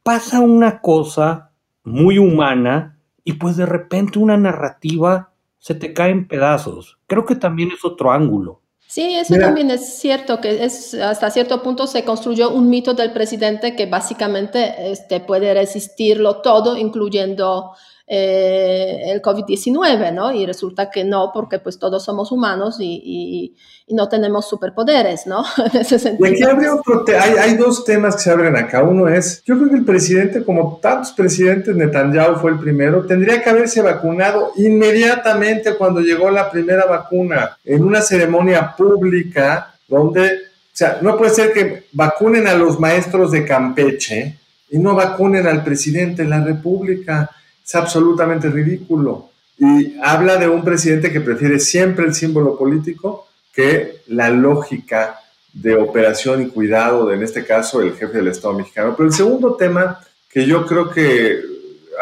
pasa 0.04 0.38
una 0.38 0.80
cosa 0.80 1.50
muy 1.82 2.18
humana 2.18 2.96
y 3.24 3.32
pues 3.32 3.56
de 3.56 3.66
repente 3.66 4.20
una 4.20 4.36
narrativa 4.36 5.32
se 5.58 5.74
te 5.74 5.92
cae 5.92 6.12
en 6.12 6.28
pedazos. 6.28 7.00
Creo 7.08 7.24
que 7.24 7.34
también 7.34 7.72
es 7.72 7.84
otro 7.84 8.12
ángulo. 8.12 8.59
Sí, 8.90 9.14
eso 9.14 9.36
también 9.36 9.70
es 9.70 10.00
cierto, 10.00 10.40
que 10.40 10.64
es, 10.64 10.94
hasta 10.94 11.30
cierto 11.30 11.62
punto 11.62 11.86
se 11.86 12.04
construyó 12.04 12.50
un 12.50 12.68
mito 12.68 12.92
del 12.92 13.12
presidente 13.12 13.76
que 13.76 13.86
básicamente 13.86 14.90
este, 14.90 15.20
puede 15.20 15.54
resistirlo 15.54 16.38
todo, 16.42 16.76
incluyendo 16.76 17.70
eh, 18.12 19.12
el 19.12 19.22
COVID-19, 19.22 20.12
¿no? 20.12 20.32
Y 20.32 20.44
resulta 20.44 20.90
que 20.90 21.04
no, 21.04 21.30
porque 21.32 21.60
pues 21.60 21.78
todos 21.78 22.04
somos 22.04 22.32
humanos 22.32 22.78
y, 22.80 23.54
no 23.86 24.08
tenemos 24.08 24.48
superpoderes, 24.48 25.26
¿no? 25.26 25.44
en 25.72 25.80
ese 25.80 25.96
sentido. 26.00 26.28
Y 26.28 26.42
aquí 26.42 26.66
otro 26.66 27.04
hay, 27.08 27.34
hay, 27.34 27.54
dos 27.56 27.84
temas 27.84 28.16
que 28.16 28.22
se 28.22 28.30
abren 28.32 28.56
acá. 28.56 28.82
Uno 28.82 29.08
es, 29.08 29.44
yo 29.44 29.56
creo 29.56 29.68
que 29.70 29.76
el 29.76 29.84
presidente, 29.84 30.44
como 30.44 30.80
tantos 30.82 31.12
presidentes, 31.12 31.76
Netanyahu 31.76 32.40
fue 32.40 32.50
el 32.50 32.58
primero, 32.58 33.06
tendría 33.06 33.40
que 33.40 33.50
haberse 33.50 33.80
vacunado 33.80 34.52
inmediatamente 34.56 35.76
cuando 35.76 36.00
llegó 36.00 36.30
la 36.30 36.50
primera 36.50 36.86
vacuna, 36.86 37.56
en 37.64 37.84
una 37.84 38.00
ceremonia 38.00 38.74
pública 38.76 39.72
donde, 39.86 40.26
o 40.26 40.72
sea, 40.72 40.98
no 41.00 41.16
puede 41.16 41.30
ser 41.30 41.52
que 41.52 41.84
vacunen 41.92 42.48
a 42.48 42.54
los 42.54 42.80
maestros 42.80 43.30
de 43.30 43.44
Campeche 43.44 44.36
y 44.68 44.78
no 44.78 44.96
vacunen 44.96 45.46
al 45.46 45.62
presidente 45.62 46.24
de 46.24 46.28
la 46.28 46.42
República 46.42 47.30
es 47.70 47.74
absolutamente 47.76 48.50
ridículo. 48.50 49.30
Y 49.56 49.96
habla 50.02 50.38
de 50.38 50.48
un 50.48 50.64
presidente 50.64 51.12
que 51.12 51.20
prefiere 51.20 51.60
siempre 51.60 52.04
el 52.04 52.14
símbolo 52.14 52.58
político 52.58 53.28
que 53.54 54.02
la 54.08 54.28
lógica 54.28 55.20
de 55.52 55.76
operación 55.76 56.42
y 56.42 56.48
cuidado 56.48 57.06
de, 57.06 57.14
en 57.14 57.22
este 57.22 57.44
caso, 57.44 57.80
el 57.80 57.94
jefe 57.94 58.18
del 58.18 58.26
Estado 58.26 58.54
mexicano. 58.54 58.94
Pero 58.96 59.08
el 59.08 59.14
segundo 59.14 59.54
tema 59.54 60.00
que 60.28 60.46
yo 60.46 60.66
creo 60.66 60.90
que 60.90 61.40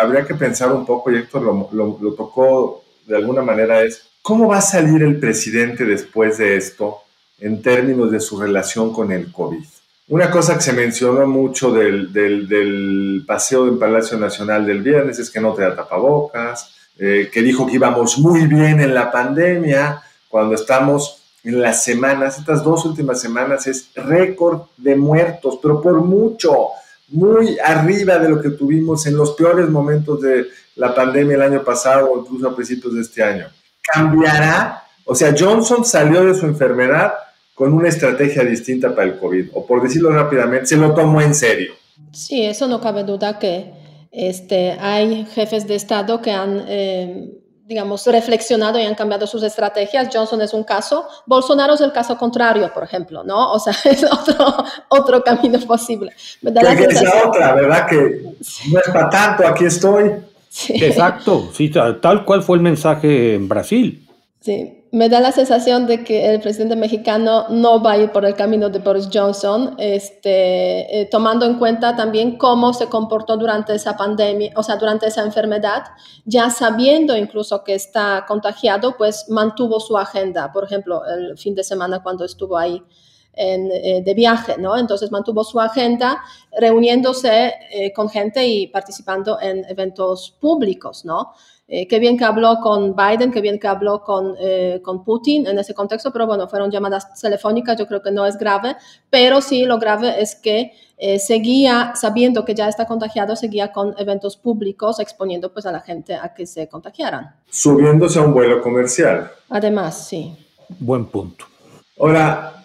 habría 0.01 0.27
que 0.27 0.35
pensar 0.35 0.73
un 0.73 0.87
poco, 0.87 1.11
y 1.11 1.17
Héctor 1.17 1.43
lo, 1.43 1.99
lo 2.01 2.15
tocó 2.15 2.83
de 3.07 3.17
alguna 3.17 3.43
manera, 3.43 3.83
es 3.83 4.09
cómo 4.23 4.49
va 4.49 4.59
a 4.59 4.63
salir 4.63 5.03
el 5.03 5.21
presidente 5.21 5.85
después 5.85 6.39
de 6.39 6.57
esto 6.57 6.99
en 7.41 7.61
términos 7.61 8.11
de 8.11 8.21
su 8.21 8.41
relación 8.41 8.91
con 8.93 9.13
el 9.13 9.31
COVID. 9.33 9.65
Una 10.09 10.31
cosa 10.31 10.55
que 10.55 10.63
se 10.63 10.73
mencionó 10.73 11.27
mucho 11.27 11.71
del, 11.71 13.25
paseo 13.27 13.67
del 13.67 13.77
Palacio 13.77 14.17
Nacional 14.17 14.65
del 14.65 14.83
viernes 14.83 15.19
es 15.19 15.31
que 15.31 15.41
no 15.41 15.53
te 15.53 15.63
da 15.63 15.77
tapabocas, 15.77 16.75
eh, 16.99 17.29
que 17.31 17.43
dijo 17.43 17.67
que 17.67 17.75
íbamos 17.75 18.19
muy 18.19 18.47
bien 18.47 18.81
en 18.81 18.95
la 18.95 19.13
pandemia, 19.13 20.03
cuando 20.29 20.55
estamos 20.55 21.23
en 21.45 21.61
las 21.61 21.85
semanas, 21.85 22.39
estas 22.39 22.65
dos 22.65 22.87
últimas 22.87 23.21
semanas 23.21 23.67
es 23.67 23.91
récord 23.95 24.63
de 24.79 24.97
muertos, 24.97 25.59
pero 25.63 25.81
por 25.81 26.01
mucho, 26.01 26.69
muy 27.09 27.59
arriba 27.59 28.19
de 28.19 28.31
lo 28.31 28.41
que 28.41 28.51
tuvimos 28.51 29.07
en 29.07 29.17
los 29.17 29.33
peores 29.33 29.69
momentos 29.69 30.23
de 30.23 30.47
la 30.77 30.95
pandemia 30.95 31.37
el 31.37 31.43
año 31.43 31.63
pasado 31.63 32.11
o 32.11 32.21
incluso 32.21 32.49
a 32.49 32.57
principios 32.57 32.95
de 32.95 33.03
este 33.03 33.23
año. 33.23 33.47
¿Cambiará? 33.83 34.85
O 35.05 35.15
sea, 35.15 35.35
Johnson 35.39 35.85
salió 35.85 36.25
de 36.25 36.35
su 36.35 36.47
enfermedad 36.47 37.13
con 37.59 37.73
una 37.73 37.89
estrategia 37.89 38.45
distinta 38.45 38.95
para 38.95 39.09
el 39.09 39.19
COVID, 39.19 39.49
o 39.53 39.67
por 39.67 39.83
decirlo 39.83 40.11
rápidamente, 40.11 40.67
se 40.67 40.77
lo 40.77 40.95
tomó 40.95 41.21
en 41.21 41.35
serio. 41.35 41.73
Sí, 42.13 42.47
eso 42.47 42.69
no 42.69 42.81
cabe 42.81 43.03
duda 43.03 43.41
que 43.41 43.73
este, 44.13 44.77
hay 44.81 45.27
jefes 45.35 45.67
de 45.67 45.75
Estado 45.75 46.23
que 46.23 46.31
han, 46.31 46.63
eh, 46.69 47.33
digamos, 47.67 48.07
reflexionado 48.07 48.79
y 48.79 48.85
han 48.85 48.95
cambiado 48.95 49.27
sus 49.27 49.43
estrategias. 49.43 50.09
Johnson 50.13 50.41
es 50.41 50.55
un 50.55 50.63
caso, 50.63 51.09
Bolsonaro 51.27 51.75
es 51.75 51.81
el 51.81 51.91
caso 51.91 52.17
contrario, 52.17 52.71
por 52.73 52.85
ejemplo, 52.85 53.25
¿no? 53.25 53.51
O 53.51 53.59
sea, 53.59 53.75
es 53.91 54.05
otro, 54.05 54.65
otro 54.91 55.25
camino 55.25 55.59
posible. 55.67 56.13
Me 56.43 56.53
da 56.53 56.77
que 56.77 56.85
es 56.85 57.03
otra, 57.27 57.55
¿verdad? 57.57 57.89
Que 57.89 58.23
no 58.71 58.79
es 58.79 58.89
para 58.93 59.11
tanto, 59.11 59.45
aquí 59.45 59.65
estoy. 59.65 60.13
Exacto, 60.69 61.51
sí, 61.53 61.73
tal 62.01 62.25
cual 62.25 62.45
fue 62.45 62.57
el 62.57 62.63
mensaje 62.63 63.35
en 63.35 63.49
Brasil. 63.49 64.09
Sí, 64.41 64.78
me 64.91 65.09
da 65.09 65.21
la 65.21 65.33
sensación 65.33 65.87
de 65.87 66.03
que 66.03 66.33
el 66.35 66.41
presidente 66.41 66.77
mexicano 66.77 67.47
no 67.51 67.83
va 67.83 67.93
a 67.93 67.99
ir 67.99 68.11
por 68.11 68.25
el 68.25 68.35
camino 68.35 68.71
de 68.71 68.79
Boris 68.79 69.09
Johnson, 69.13 69.75
este, 69.79 71.01
eh, 71.01 71.07
tomando 71.11 71.45
en 71.47 71.59
cuenta 71.59 71.95
también 71.95 72.39
cómo 72.39 72.73
se 72.73 72.87
comportó 72.87 73.37
durante 73.37 73.75
esa 73.75 73.97
pandemia, 73.97 74.53
o 74.57 74.63
sea, 74.63 74.77
durante 74.77 75.07
esa 75.07 75.23
enfermedad, 75.23 75.85
ya 76.25 76.51
sabiendo 76.51 77.17
incluso 77.17 77.65
que 77.65 77.75
está 77.75 78.25
contagiado, 78.27 78.97
pues 78.97 79.27
mantuvo 79.29 79.81
su 79.81 79.99
agenda, 79.99 80.53
por 80.53 80.65
ejemplo, 80.65 81.03
el 81.07 81.37
fin 81.37 81.55
de 81.55 81.65
semana 81.65 82.03
cuando 82.03 82.25
estuvo 82.25 82.57
ahí. 82.57 82.83
Eh, 83.41 84.03
de 84.05 84.15
viaje, 84.15 84.57
¿no? 84.59 84.77
Entonces 84.77 85.13
mantuvo 85.13 85.45
su 85.45 85.61
agenda 85.61 86.21
reuniéndose 86.59 87.55
eh, 87.71 87.93
con 87.93 88.09
gente 88.09 88.45
y 88.45 88.67
participando 88.67 89.41
en 89.41 89.65
eventos 89.69 90.35
públicos, 90.41 91.05
¿no? 91.05 91.35
Eh, 91.71 91.87
qué 91.87 91.99
bien 91.99 92.17
que 92.17 92.25
habló 92.25 92.61
con 92.63 92.97
Biden, 92.97 93.31
qué 93.31 93.43
bien 93.43 93.59
que 93.59 93.69
habló 93.69 94.03
con, 94.03 94.35
eh, 94.41 94.81
con 94.83 95.05
Putin 95.05 95.47
en 95.47 95.59
ese 95.59 95.75
contexto, 95.75 96.11
pero 96.11 96.27
bueno, 96.27 96.49
fueron 96.49 96.71
llamadas 96.71 97.21
telefónicas, 97.21 97.79
yo 97.79 97.87
creo 97.87 98.03
que 98.03 98.11
no 98.11 98.25
es 98.25 98.39
grave, 98.39 98.75
pero 99.11 99.43
sí 99.43 99.67
lo 99.67 99.79
grave 99.79 100.21
es 100.23 100.35
que 100.35 100.73
eh, 100.97 101.19
seguía, 101.19 101.93
sabiendo 101.95 102.47
que 102.47 102.55
ya 102.55 102.69
está 102.69 102.87
contagiado, 102.87 103.37
seguía 103.37 103.71
con 103.71 103.95
eventos 103.99 104.39
públicos 104.39 104.99
exponiendo 104.99 105.53
pues 105.53 105.67
a 105.67 105.71
la 105.71 105.81
gente 105.81 106.15
a 106.15 106.33
que 106.33 106.47
se 106.47 106.69
contagiaran. 106.69 107.35
Subiéndose 107.51 108.19
a 108.19 108.23
un 108.23 108.33
vuelo 108.33 108.63
comercial. 108.63 109.31
Además, 109.51 110.09
sí. 110.09 110.35
Buen 110.81 111.05
punto. 111.05 111.45
Ahora, 112.01 112.58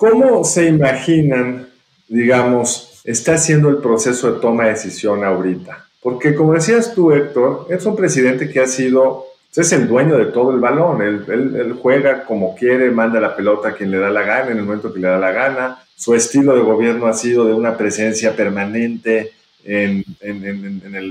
¿cómo 0.00 0.44
se 0.44 0.64
imaginan, 0.64 1.68
digamos, 2.08 3.02
está 3.04 3.34
haciendo 3.34 3.68
el 3.68 3.76
proceso 3.76 4.32
de 4.32 4.40
toma 4.40 4.64
de 4.64 4.70
decisión 4.70 5.22
ahorita? 5.22 5.86
Porque 6.00 6.34
como 6.34 6.54
decías 6.54 6.94
tú, 6.94 7.12
Héctor, 7.12 7.66
es 7.68 7.84
un 7.84 7.96
presidente 7.96 8.48
que 8.48 8.60
ha 8.60 8.66
sido, 8.66 9.26
es 9.54 9.72
el 9.72 9.86
dueño 9.86 10.16
de 10.16 10.26
todo 10.26 10.52
el 10.52 10.58
balón. 10.58 11.02
Él, 11.02 11.76
juega 11.82 12.24
como 12.24 12.56
quiere, 12.56 12.90
manda 12.90 13.20
la 13.20 13.36
pelota 13.36 13.68
a 13.68 13.72
quien 13.74 13.90
le 13.90 13.98
da 13.98 14.08
la 14.08 14.22
gana 14.22 14.52
en 14.52 14.56
el 14.56 14.64
momento 14.64 14.90
que 14.90 15.00
le 15.00 15.08
da 15.08 15.18
la 15.18 15.32
gana. 15.32 15.84
Su 15.94 16.14
estilo 16.14 16.54
de 16.54 16.62
gobierno 16.62 17.06
ha 17.06 17.12
sido 17.12 17.44
de 17.44 17.52
una 17.52 17.76
presencia 17.76 18.34
permanente 18.34 19.32
en, 19.62 20.02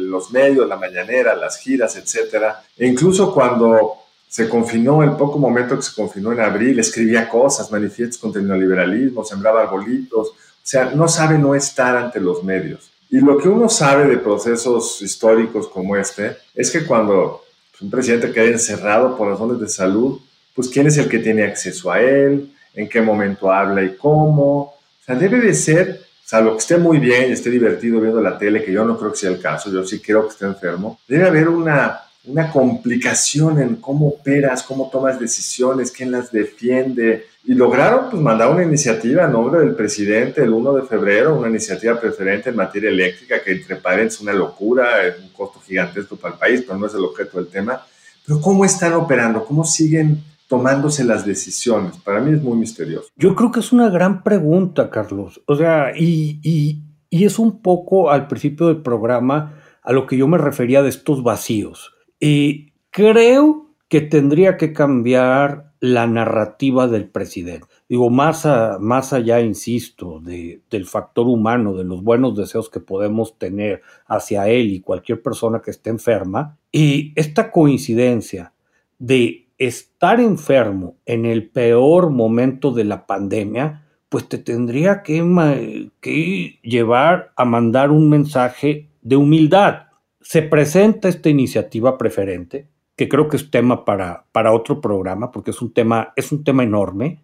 los 0.10 0.31
medios, 0.31 0.67
la 0.67 0.77
mañanera, 0.77 1.36
las 1.36 1.60
giras, 1.60 1.96
etc. 1.96 2.43
E 2.75 2.88
incluso 2.88 3.31
cuando 3.31 3.99
se 4.29 4.48
confinó, 4.48 5.01
el 5.01 5.13
poco 5.13 5.39
momento 5.39 5.75
que 5.75 5.81
se 5.81 5.95
confinó 5.95 6.31
en 6.31 6.39
abril, 6.39 6.79
escribía 6.79 7.27
cosas, 7.27 7.71
manifiestos 7.71 8.19
contra 8.19 8.39
el 8.39 8.48
neoliberalismo, 8.48 9.25
sembraba 9.25 9.63
arbolitos. 9.63 10.29
O 10.29 10.36
sea, 10.62 10.91
no 10.93 11.07
sabe 11.07 11.39
no 11.39 11.55
estar 11.55 11.98
ante 11.98 12.19
los 12.19 12.43
medios. 12.43 12.91
Y 13.09 13.19
lo 13.21 13.39
que 13.39 13.50
uno 13.50 13.67
sabe 13.67 14.05
de 14.05 14.17
procesos 14.17 15.01
históricos 15.01 15.67
como 15.67 15.95
este 15.95 16.38
es 16.53 16.69
que 16.69 16.86
cuando 16.86 17.43
un 17.81 17.89
presidente 17.89 18.31
queda 18.31 18.45
encerrado 18.45 19.17
por 19.17 19.29
razones 19.29 19.59
de 19.59 19.67
salud, 19.67 20.19
pues 20.53 20.67
quién 20.69 20.86
es 20.86 20.98
el 20.98 21.09
que 21.09 21.17
tiene 21.17 21.43
acceso 21.43 21.91
a 21.91 22.00
él, 22.00 22.53
en 22.75 22.88
qué 22.88 23.01
momento 23.01 23.51
habla 23.51 23.83
y 23.83 23.95
cómo. 23.95 24.59
O 24.62 24.77
sea, 25.03 25.15
debe 25.15 25.39
de 25.39 25.55
ser, 25.55 26.01
salvo 26.24 26.51
que 26.51 26.59
esté 26.59 26.77
muy 26.77 27.00
bien 27.00 27.29
y 27.29 27.33
esté 27.33 27.50
divertido 27.50 28.00
viendo 28.00 28.21
la 28.21 28.38
tele, 28.38 28.63
que 28.63 28.71
yo 28.71 28.86
no 28.86 28.95
creo 28.95 29.12
que 29.12 29.17
sea 29.17 29.31
el 29.31 29.41
caso, 29.41 29.71
yo 29.71 29.83
sí 29.88 30.00
creo 30.00 30.27
que 30.27 30.33
esté 30.33 30.45
enfermo, 30.45 31.00
debe 31.07 31.27
haber 31.27 31.50
una, 31.50 32.00
una 32.25 32.51
complicación 32.51 33.59
en 33.59 33.75
cómo 33.77 34.07
operas, 34.07 34.63
cómo 34.63 34.89
tomas 34.89 35.19
decisiones, 35.19 35.91
quién 35.91 36.11
las 36.11 36.31
defiende, 36.31 37.25
y 37.45 37.53
lograron 37.53 38.09
pues, 38.09 38.21
mandar 38.21 38.51
una 38.51 38.63
iniciativa 38.63 39.25
a 39.25 39.27
nombre 39.27 39.61
del 39.61 39.73
presidente 39.73 40.43
el 40.43 40.51
1 40.51 40.73
de 40.73 40.81
febrero, 40.83 41.38
una 41.38 41.49
iniciativa 41.49 41.99
preferente 41.99 42.49
en 42.49 42.55
materia 42.57 42.89
eléctrica, 42.89 43.41
que 43.43 43.53
entre 43.53 43.77
paréntesis 43.77 44.19
es 44.19 44.23
una 44.23 44.33
locura, 44.33 45.05
es 45.07 45.19
un 45.19 45.29
costo 45.29 45.59
gigantesco 45.61 46.15
para 46.17 46.33
el 46.33 46.39
país, 46.39 46.63
pero 46.67 46.77
no 46.77 46.88
es 46.88 46.93
el 46.93 47.05
objeto 47.05 47.38
del 47.38 47.47
tema. 47.47 47.81
Pero 48.25 48.41
¿cómo 48.41 48.65
están 48.65 48.93
operando? 48.93 49.45
¿Cómo 49.45 49.63
siguen 49.63 50.21
tomándose 50.47 51.03
las 51.05 51.25
decisiones? 51.25 51.97
Para 51.97 52.19
mí 52.19 52.35
es 52.35 52.43
muy 52.43 52.57
misterioso. 52.57 53.07
Yo 53.15 53.33
creo 53.33 53.51
que 53.51 53.61
es 53.61 53.71
una 53.71 53.89
gran 53.89 54.21
pregunta, 54.21 54.89
Carlos. 54.89 55.41
O 55.47 55.55
sea, 55.55 55.93
y, 55.97 56.39
y, 56.43 56.83
y 57.09 57.25
es 57.25 57.39
un 57.39 57.61
poco 57.61 58.11
al 58.11 58.27
principio 58.27 58.67
del 58.67 58.81
programa 58.81 59.55
a 59.81 59.93
lo 59.93 60.05
que 60.05 60.17
yo 60.17 60.27
me 60.27 60.38
refería 60.38 60.83
de 60.83 60.89
estos 60.89 61.23
vacíos. 61.23 61.95
Y 62.19 62.73
creo 62.89 63.67
que 63.88 64.01
tendría 64.01 64.57
que 64.57 64.73
cambiar 64.73 65.69
la 65.79 66.07
narrativa 66.07 66.88
del 66.88 67.07
presidente. 67.07 67.65
Digo, 67.88 68.09
más, 68.09 68.47
más 68.79 69.13
allá, 69.13 69.39
insisto, 69.39 70.19
de, 70.19 70.61
del 70.69 70.85
factor 70.85 71.27
humano, 71.27 71.73
de 71.73 71.85
los 71.85 72.03
buenos 72.03 72.35
deseos 72.35 72.69
que 72.69 72.81
podemos 72.81 73.38
tener 73.38 73.81
hacia 74.05 74.47
él 74.49 74.71
y 74.71 74.81
cualquier 74.81 75.21
persona 75.21 75.61
que 75.61 75.71
esté 75.71 75.89
enferma, 75.89 76.57
y 76.71 77.13
esta 77.15 77.51
coincidencia 77.51 78.53
de 78.99 79.47
estar 79.57 80.19
enfermo 80.19 80.97
en 81.05 81.25
el 81.25 81.49
peor 81.49 82.09
momento 82.09 82.71
de 82.71 82.83
la 82.83 83.07
pandemia, 83.07 83.85
pues 84.09 84.27
te 84.27 84.38
tendría 84.38 85.01
que 85.03 86.59
llevar 86.61 87.31
a 87.35 87.45
mandar 87.45 87.91
un 87.91 88.09
mensaje 88.09 88.89
de 89.01 89.15
humildad. 89.15 89.88
Se 90.21 90.41
presenta 90.41 91.09
esta 91.09 91.29
iniciativa 91.29 91.97
preferente, 91.97 92.67
que 92.95 93.07
creo 93.07 93.29
que 93.29 93.38
es 93.38 93.49
tema 93.49 93.85
para, 93.85 94.25
para 94.31 94.51
otro 94.51 94.81
programa, 94.81 95.31
porque 95.31 95.51
es 95.51 95.61
un 95.61 95.73
tema, 95.73 96.13
es 96.15 96.31
un 96.31 96.43
tema 96.43 96.63
enorme, 96.63 97.21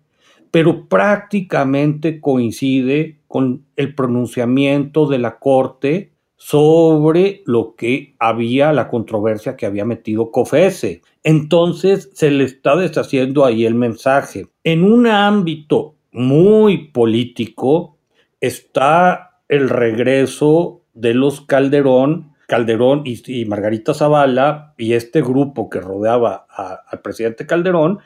pero 0.51 0.87
prácticamente 0.87 2.21
coincide 2.21 3.19
con 3.27 3.65
el 3.75 3.93
pronunciamiento 3.93 5.07
de 5.07 5.19
la 5.19 5.37
Corte 5.37 6.13
sobre 6.37 7.41
lo 7.45 7.75
que 7.75 8.15
había, 8.19 8.71
la 8.71 8.87
controversia 8.87 9.55
que 9.55 9.65
había 9.65 9.85
metido 9.85 10.31
COFESE. 10.31 11.01
Entonces 11.23 12.09
se 12.13 12.31
le 12.31 12.43
está 12.43 12.75
deshaciendo 12.75 13.45
ahí 13.45 13.65
el 13.65 13.75
mensaje. 13.75 14.47
En 14.63 14.83
un 14.83 15.07
ámbito 15.07 15.95
muy 16.11 16.89
político 16.89 17.97
está 18.39 19.41
el 19.49 19.69
regreso 19.69 20.83
de 20.93 21.13
los 21.13 21.41
Calderón 21.41 22.34
Calderón 22.47 23.03
y, 23.05 23.45
Margarita 23.45 23.93
Zavala 23.93 24.73
y 24.77 24.93
este 24.93 25.21
grupo 25.21 25.69
que 25.69 25.79
rodeaba 25.79 26.45
al 26.87 27.01
presidente 27.01 27.45
Calderón 27.45 27.99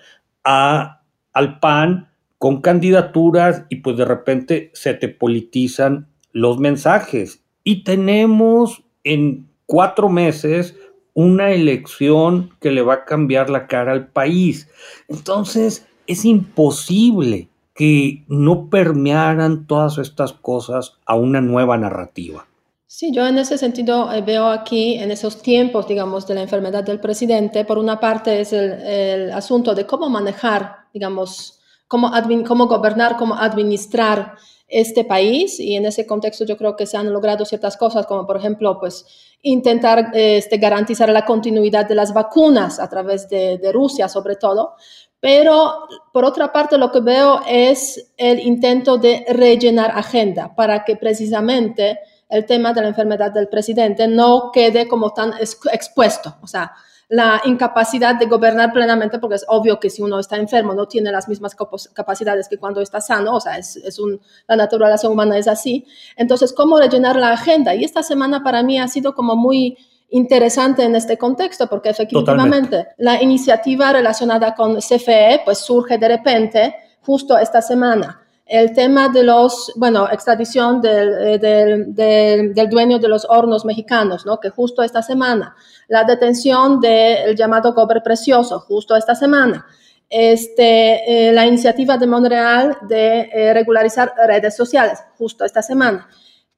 a, 0.43 1.01
al 1.33 1.59
PAN 1.59 2.09
con 2.37 2.61
candidaturas 2.61 3.65
y 3.69 3.77
pues 3.77 3.97
de 3.97 4.05
repente 4.05 4.71
se 4.73 4.93
te 4.93 5.09
politizan 5.09 6.07
los 6.31 6.57
mensajes. 6.59 7.43
Y 7.63 7.83
tenemos 7.83 8.83
en 9.03 9.49
cuatro 9.65 10.09
meses 10.09 10.75
una 11.13 11.51
elección 11.51 12.51
que 12.61 12.71
le 12.71 12.81
va 12.81 12.93
a 12.93 13.05
cambiar 13.05 13.49
la 13.49 13.67
cara 13.67 13.91
al 13.91 14.07
país. 14.07 14.69
Entonces 15.09 15.85
es 16.07 16.23
imposible 16.23 17.49
que 17.75 18.23
no 18.27 18.69
permearan 18.69 19.67
todas 19.67 19.97
estas 19.97 20.33
cosas 20.33 20.97
a 21.05 21.15
una 21.15 21.41
nueva 21.41 21.77
narrativa. 21.77 22.48
Sí, 22.91 23.11
yo 23.13 23.27
en 23.27 23.37
ese 23.37 23.59
sentido 23.59 24.11
eh, 24.11 24.21
veo 24.21 24.47
aquí, 24.47 24.95
en 24.95 25.11
esos 25.11 25.43
tiempos, 25.43 25.87
digamos, 25.87 26.25
de 26.25 26.33
la 26.33 26.41
enfermedad 26.41 26.83
del 26.83 26.99
presidente, 26.99 27.63
por 27.63 27.77
una 27.77 27.99
parte 27.99 28.41
es 28.41 28.51
el, 28.51 29.31
asunto 29.31 29.75
de 29.75 29.85
cómo 29.85 30.09
manejar, 30.09 30.87
digamos, 30.91 31.59
cómo, 31.87 32.11
cómo 32.47 32.65
gobernar, 32.65 33.15
cómo 33.15 33.35
administrar 33.35 34.33
este 34.67 35.05
país 35.05 35.59
y 35.59 35.75
en 35.75 35.85
ese 35.85 36.07
contexto 36.07 36.45
yo 36.45 36.57
creo 36.57 36.75
que 36.75 36.87
se 36.87 36.97
han 36.97 37.13
logrado 37.13 37.45
ciertas 37.45 37.77
cosas 37.77 38.07
como 38.07 38.25
por 38.25 38.37
ejemplo 38.37 38.79
pues 38.79 39.05
intentar 39.41 40.11
este, 40.13 40.57
garantizar 40.57 41.09
la 41.09 41.25
continuidad 41.25 41.87
de 41.87 41.95
las 41.95 42.13
vacunas 42.13 42.79
a 42.79 42.89
través 42.89 43.29
de, 43.29 43.59
de, 43.59 43.71
Rusia 43.71 44.09
sobre 44.09 44.35
todo. 44.35 44.73
Pero 45.19 45.73
por 46.11 46.25
otra 46.25 46.51
parte 46.51 46.79
lo 46.79 46.91
que 46.91 47.01
veo 47.01 47.41
es 47.47 48.13
el 48.17 48.39
intento 48.39 48.97
de 48.97 49.25
rellenar 49.29 49.91
agenda 49.91 50.55
para 50.55 50.83
que 50.83 50.95
precisamente 50.95 51.99
el 52.29 52.45
tema 52.45 52.73
de 52.73 52.81
la 52.81 52.87
enfermedad 52.89 53.31
del 53.31 53.47
presidente 53.47 54.07
no 54.07 54.51
quede 54.53 54.87
como 54.87 55.11
tan 55.13 55.33
expuesto, 55.71 56.37
o 56.41 56.47
sea, 56.47 56.73
la 57.09 57.41
incapacidad 57.45 58.15
de 58.15 58.27
gobernar 58.27 58.71
plenamente, 58.71 59.17
porque 59.17 59.37
es 59.37 59.45
obvio 59.47 59.79
que 59.79 59.89
si 59.89 60.03
uno 60.03 60.19
está 60.19 60.37
enfermo 60.37 60.75
no 60.75 60.87
tiene 60.87 61.11
las 61.11 61.27
mismas 61.27 61.55
capacidades 61.91 62.47
que 62.47 62.59
cuando 62.59 62.81
está 62.81 63.01
sano, 63.01 63.35
o 63.35 63.41
sea, 63.41 63.57
es, 63.57 63.77
es 63.77 63.97
un, 63.97 64.21
la 64.47 64.55
naturaleza 64.55 65.09
humana 65.09 65.35
es 65.35 65.47
así. 65.47 65.87
Entonces, 66.15 66.53
¿cómo 66.53 66.77
rellenar 66.77 67.15
la 67.15 67.31
agenda? 67.31 67.73
Y 67.73 67.83
esta 67.83 68.03
semana 68.03 68.43
para 68.43 68.61
mí 68.61 68.79
ha 68.79 68.87
sido 68.87 69.15
como 69.15 69.35
muy 69.35 69.75
interesante 70.09 70.83
en 70.83 70.95
este 70.95 71.17
contexto, 71.17 71.67
porque 71.67 71.89
efectivamente 71.89 72.89
la 72.97 73.21
iniciativa 73.21 73.91
relacionada 73.91 74.53
con 74.53 74.75
CFE, 74.75 75.41
pues 75.45 75.57
surge 75.57 75.97
de 75.97 76.07
repente 76.07 76.75
justo 77.01 77.39
esta 77.39 77.63
semana 77.63 78.21
el 78.49 78.73
tema 78.73 79.09
de 79.09 79.21
los, 79.21 79.71
bueno, 79.75 80.09
extradición 80.11 80.81
eh, 80.83 81.37
del, 81.37 82.69
dueño 82.69 82.97
de 82.97 83.07
los 83.07 83.25
hornos 83.29 83.63
mexicanos, 83.63 84.25
¿no? 84.25 84.39
Que 84.39 84.49
justo 84.49 84.81
esta 84.81 85.03
semana, 85.03 85.55
la 85.87 86.03
detención 86.03 86.81
del 86.81 87.35
llamado 87.35 87.75
cobre 87.75 88.01
precioso, 88.01 88.59
justo 88.61 88.95
esta 88.95 89.13
semana, 89.13 89.67
este, 90.09 91.27
eh, 91.27 91.31
la 91.31 91.45
iniciativa 91.45 91.97
de 91.97 92.07
Montreal 92.07 92.75
de 92.87 93.29
eh, 93.31 93.53
regularizar 93.53 94.13
redes 94.27 94.55
sociales, 94.55 94.99
justo 95.15 95.45
esta 95.45 95.61
semana. 95.61 96.09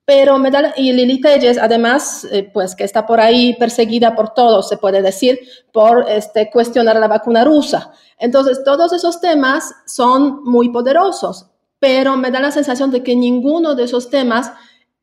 Pero 0.06 0.39
me 0.39 0.49
y 0.77 0.93
Lili 0.93 1.19
Telles, 1.19 1.58
además, 1.58 2.27
pues 2.54 2.75
que 2.75 2.84
está 2.84 3.06
por 3.06 3.19
ahí 3.19 3.56
perseguida 3.58 4.15
por 4.15 4.34
todos, 4.34 4.67
se 4.67 4.77
puede 4.77 5.01
decir, 5.01 5.39
por 5.71 6.10
este, 6.10 6.49
cuestionar 6.49 6.95
la 6.95 7.08
vacuna 7.08 7.43
rusa. 7.45 7.91
Entonces, 8.17 8.63
todos 8.63 8.93
esos 8.93 9.21
temas 9.21 9.71
son 9.86 10.43
muy 10.43 10.69
poderosos 10.69 11.50
pero 11.82 12.15
me 12.15 12.30
da 12.30 12.39
la 12.39 12.52
sensación 12.52 12.91
de 12.91 13.02
que 13.02 13.15
ninguno 13.15 13.74
de 13.74 13.86
esos 13.86 14.12
temas 14.12 14.52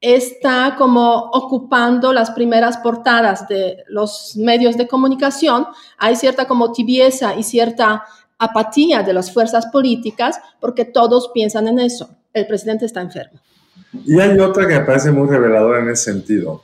está 0.01 0.77
como 0.79 1.29
ocupando 1.33 2.13
las 2.13 2.31
primeras 2.31 2.77
portadas 2.79 3.49
de 3.49 3.83
los 3.89 4.37
medios 4.37 4.77
de 4.77 4.87
comunicación. 4.87 5.67
Hay 5.99 6.15
cierta 6.15 6.47
como 6.47 6.71
tibieza 6.71 7.35
y 7.35 7.43
cierta 7.43 8.05
apatía 8.39 9.03
de 9.03 9.13
las 9.13 9.33
fuerzas 9.33 9.67
políticas 9.67 10.41
porque 10.61 10.85
todos 10.85 11.33
piensan 11.35 11.67
en 11.67 11.81
eso. 11.81 12.11
El 12.33 12.47
presidente 12.47 12.87
está 12.87 13.01
enfermo. 13.01 13.41
Y 14.07 14.21
hay 14.21 14.39
otra 14.39 14.69
que 14.69 14.79
me 14.79 14.85
parece 14.85 15.11
muy 15.11 15.27
reveladora 15.27 15.81
en 15.81 15.91
ese 15.91 16.13
sentido, 16.13 16.63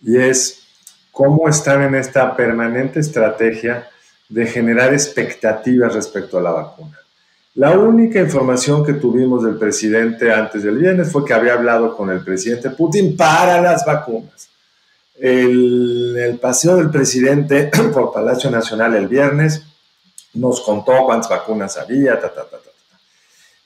y 0.00 0.18
es 0.18 0.62
cómo 1.10 1.48
están 1.48 1.82
en 1.82 1.96
esta 1.96 2.36
permanente 2.36 3.00
estrategia 3.00 3.88
de 4.28 4.46
generar 4.46 4.92
expectativas 4.92 5.94
respecto 5.94 6.38
a 6.38 6.42
la 6.42 6.50
vacuna. 6.52 6.96
La 7.58 7.76
única 7.76 8.20
información 8.20 8.86
que 8.86 8.92
tuvimos 8.92 9.42
del 9.42 9.56
presidente 9.56 10.32
antes 10.32 10.62
del 10.62 10.78
viernes 10.78 11.10
fue 11.10 11.24
que 11.24 11.34
había 11.34 11.54
hablado 11.54 11.96
con 11.96 12.08
el 12.08 12.22
presidente 12.22 12.70
Putin 12.70 13.16
para 13.16 13.60
las 13.60 13.84
vacunas. 13.84 14.48
El, 15.18 16.16
el 16.16 16.38
paseo 16.38 16.76
del 16.76 16.88
presidente 16.88 17.68
por 17.92 18.12
Palacio 18.12 18.48
Nacional 18.48 18.94
el 18.94 19.08
viernes 19.08 19.64
nos 20.34 20.60
contó 20.60 21.04
cuántas 21.04 21.30
vacunas 21.30 21.76
había, 21.76 22.20
ta, 22.20 22.32
ta, 22.32 22.44
ta, 22.44 22.58
ta, 22.58 22.70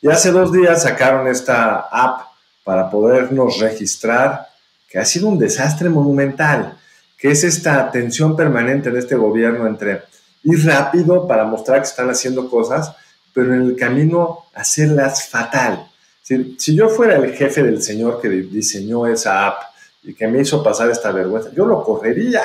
Y 0.00 0.08
hace 0.08 0.30
dos 0.30 0.50
días 0.50 0.84
sacaron 0.84 1.28
esta 1.28 1.80
app 1.92 2.28
para 2.64 2.88
podernos 2.88 3.58
registrar, 3.60 4.48
que 4.88 5.00
ha 5.00 5.04
sido 5.04 5.28
un 5.28 5.38
desastre 5.38 5.90
monumental, 5.90 6.78
que 7.18 7.30
es 7.30 7.44
esta 7.44 7.90
tensión 7.90 8.36
permanente 8.36 8.88
en 8.88 8.96
este 8.96 9.16
gobierno 9.16 9.66
entre 9.66 10.00
ir 10.44 10.64
rápido 10.64 11.28
para 11.28 11.44
mostrar 11.44 11.82
que 11.82 11.88
están 11.88 12.08
haciendo 12.08 12.48
cosas, 12.48 12.96
pero 13.32 13.54
en 13.54 13.62
el 13.62 13.76
camino 13.76 14.46
hacerlas 14.54 15.28
fatal. 15.28 15.88
Si, 16.22 16.56
si, 16.58 16.76
yo 16.76 16.88
fuera 16.88 17.16
el 17.16 17.34
jefe 17.34 17.62
del 17.62 17.82
señor 17.82 18.20
que 18.20 18.28
diseñó 18.28 19.06
esa 19.06 19.46
app 19.46 19.62
y 20.02 20.14
que 20.14 20.28
me 20.28 20.40
hizo 20.40 20.62
pasar 20.62 20.90
esta 20.90 21.10
vergüenza, 21.10 21.50
yo 21.54 21.66
lo 21.66 21.82
correría, 21.82 22.42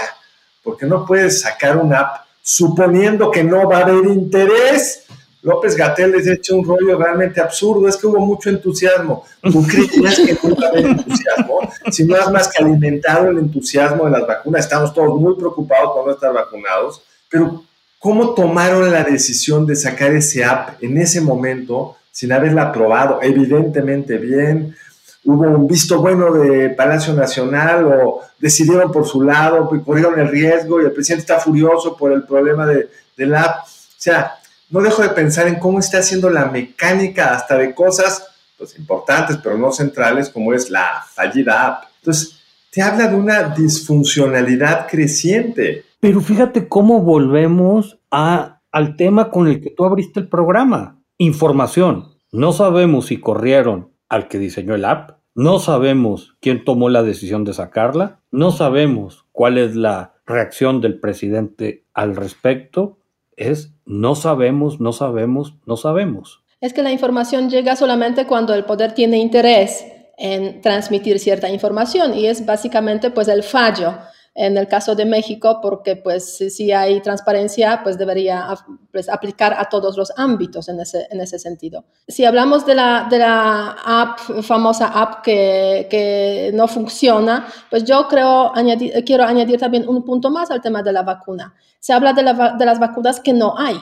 porque 0.64 0.86
no 0.86 1.06
puedes 1.06 1.42
sacar 1.42 1.78
una 1.78 2.00
app 2.00 2.28
suponiendo 2.42 3.30
que 3.30 3.44
no 3.44 3.68
va 3.70 3.80
a 3.80 3.82
haber 3.82 4.06
interés. 4.06 5.04
López 5.42 5.76
Gatel 5.76 6.14
les 6.14 6.28
ha 6.28 6.34
hecho 6.34 6.56
un 6.56 6.66
rollo 6.66 6.98
realmente 6.98 7.42
absurdo, 7.42 7.88
es 7.88 7.98
que 7.98 8.08
hubo 8.08 8.20
mucho 8.20 8.50
entusiasmo. 8.50 9.26
¿Tú 9.42 9.64
creías 9.68 10.16
que 10.18 10.38
no 10.42 10.56
va 10.56 10.68
a 10.68 10.70
haber 10.70 10.86
entusiasmo? 10.86 11.60
Si 11.92 12.06
no 12.06 12.16
has 12.16 12.32
más 12.32 12.48
que 12.48 12.64
alimentado 12.64 13.30
el 13.30 13.38
entusiasmo 13.38 14.06
de 14.06 14.12
las 14.12 14.26
vacunas, 14.26 14.64
estamos 14.64 14.94
todos 14.94 15.20
muy 15.20 15.36
preocupados 15.36 15.92
por 15.94 16.08
no 16.08 16.14
estar 16.14 16.34
vacunados, 16.34 17.02
pero 17.30 17.64
¿Cómo 18.00 18.36
tomaron 18.36 18.92
la 18.92 19.04
decisión 19.04 19.66
de 19.66 19.76
sacar 19.76 20.12
ese 20.12 20.44
app 20.44 20.82
en 20.84 20.98
ese 20.98 21.20
momento 21.20 21.98
sin 22.12 22.32
haberla 22.32 22.64
aprobado? 22.64 23.20
Evidentemente 23.22 24.18
bien. 24.18 24.76
Hubo 25.24 25.48
un 25.48 25.68
visto 25.68 26.00
bueno 26.00 26.32
de 26.32 26.70
Palacio 26.70 27.14
Nacional 27.14 27.86
o 27.86 28.22
decidieron 28.40 28.92
por 28.92 29.08
su 29.08 29.24
lado, 29.24 29.68
pues, 29.68 29.82
corrieron 29.82 30.20
el 30.20 30.30
riesgo 30.30 30.80
y 30.82 30.86
el 30.86 30.92
presidente 30.92 31.22
está 31.22 31.40
furioso 31.40 31.98
por 31.98 32.14
el 32.14 32.24
problema 32.24 32.68
de, 32.68 32.88
app. 33.36 33.66
O 33.66 33.70
sea, 33.98 34.36
no 34.70 34.80
dejo 34.82 35.02
de 35.02 35.10
pensar 35.10 35.48
en 35.48 35.56
cómo 35.56 35.80
está 35.80 35.98
haciendo 35.98 36.30
la 36.30 36.46
mecánica 36.46 37.34
hasta 37.34 37.58
de 37.58 37.74
cosas 37.74 38.28
pues, 38.58 38.78
importantes, 38.78 39.38
pero 39.44 39.58
no 39.58 39.72
centrales, 39.72 40.30
como 40.30 40.54
es 40.54 40.70
la 40.70 41.04
fallida 41.14 41.66
app. 41.66 41.84
Entonces, 42.00 42.38
te 42.70 42.82
habla 42.84 43.08
de 43.08 43.16
una 43.16 43.50
disfuncionalidad 43.50 44.88
creciente. 44.88 45.87
Pero 46.00 46.22
fíjate 46.22 46.68
cómo 46.68 47.02
volvemos 47.02 48.00
al 48.10 48.96
tema 48.98 49.32
con 49.32 49.48
el 49.48 49.62
que 49.62 49.72
tú 49.72 49.86
abriste 49.86 50.20
el 50.20 50.30
programa. 50.30 51.02
Información. 51.18 52.18
No 52.32 52.52
sabemos 52.52 53.08
si 53.08 53.20
corrieron 53.20 53.92
al 54.10 54.28
que 54.28 54.38
diseñó 54.38 54.76
el 54.76 54.86
app. 54.86 55.18
No 55.34 55.60
sabemos 55.60 56.36
quién 56.40 56.64
tomó 56.64 56.90
la 56.90 57.04
decisión 57.04 57.44
de 57.44 57.54
sacarla. 57.54 58.22
No 58.32 58.52
sabemos 58.52 59.26
cuál 59.32 59.58
es 59.58 59.76
la 59.76 60.14
reacción 60.26 60.82
del 60.82 61.00
presidente 61.00 61.86
al 61.94 62.16
respecto. 62.16 63.00
Es 63.36 63.74
no 63.86 64.16
sabemos, 64.16 64.80
no 64.80 64.94
sabemos, 64.94 65.56
no 65.66 65.78
sabemos. 65.78 66.44
Es 66.60 66.74
que 66.74 66.84
la 66.84 66.92
información 66.92 67.50
llega 67.50 67.76
solamente 67.76 68.26
cuando 68.26 68.54
el 68.54 68.66
poder 68.66 68.94
tiene 68.94 69.18
interés 69.20 69.86
en 70.18 70.62
transmitir 70.62 71.20
cierta 71.20 71.50
información 71.50 72.16
y 72.16 72.26
es 72.26 72.46
básicamente 72.46 73.12
pues 73.12 73.28
el 73.28 73.44
fallo 73.44 73.94
en 74.40 74.56
el 74.56 74.68
caso 74.68 74.94
de 74.94 75.04
México, 75.04 75.60
porque 75.64 75.96
pues 75.96 76.38
si 76.38 76.72
hay 76.72 77.02
transparencia, 77.02 77.82
pues 77.82 77.98
debería 77.98 78.48
pues, 78.92 79.10
aplicar 79.10 79.56
a 79.58 79.68
todos 79.68 79.98
los 79.98 80.14
ámbitos 80.16 80.70
en 80.70 80.80
ese, 80.80 81.08
en 81.10 81.22
ese 81.22 81.40
sentido. 81.40 81.86
Si 82.08 82.24
hablamos 82.24 82.64
de 82.64 82.76
la, 82.76 83.08
de 83.10 83.18
la 83.18 83.76
app, 83.84 84.20
famosa 84.44 84.90
app 84.90 85.24
que, 85.24 85.88
que 85.90 86.52
no 86.54 86.68
funciona, 86.68 87.48
pues 87.72 87.84
yo 87.84 88.08
creo, 88.08 88.56
añadir, 88.56 89.04
quiero 89.04 89.24
añadir 89.24 89.60
también 89.60 89.90
un 89.90 90.06
punto 90.06 90.30
más 90.30 90.52
al 90.52 90.62
tema 90.62 90.84
de 90.84 90.94
la 90.94 91.02
vacuna. 91.02 91.56
Se 91.80 91.94
habla 91.94 92.14
de, 92.14 92.22
la, 92.22 92.56
de 92.60 92.66
las 92.66 92.80
vacunas 92.80 93.20
que 93.20 93.34
no 93.34 93.58
hay. 93.58 93.76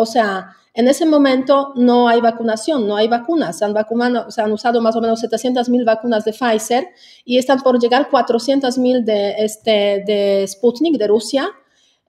O 0.00 0.06
sea, 0.06 0.54
en 0.74 0.86
ese 0.86 1.04
momento 1.04 1.72
no 1.74 2.06
hay 2.06 2.20
vacunación, 2.20 2.86
no 2.86 2.94
hay 2.94 3.08
vacunas. 3.08 3.58
Se 3.58 3.64
han, 3.64 3.74
vacunado, 3.74 4.30
se 4.30 4.40
han 4.40 4.52
usado 4.52 4.80
más 4.80 4.94
o 4.94 5.00
menos 5.00 5.18
700 5.18 5.68
mil 5.70 5.84
vacunas 5.84 6.24
de 6.24 6.32
Pfizer 6.32 6.86
y 7.24 7.36
están 7.36 7.58
por 7.62 7.80
llegar 7.80 8.08
400 8.08 8.78
mil 8.78 9.04
de, 9.04 9.30
este, 9.38 10.04
de 10.06 10.46
Sputnik 10.46 10.96
de 10.98 11.08
Rusia. 11.08 11.50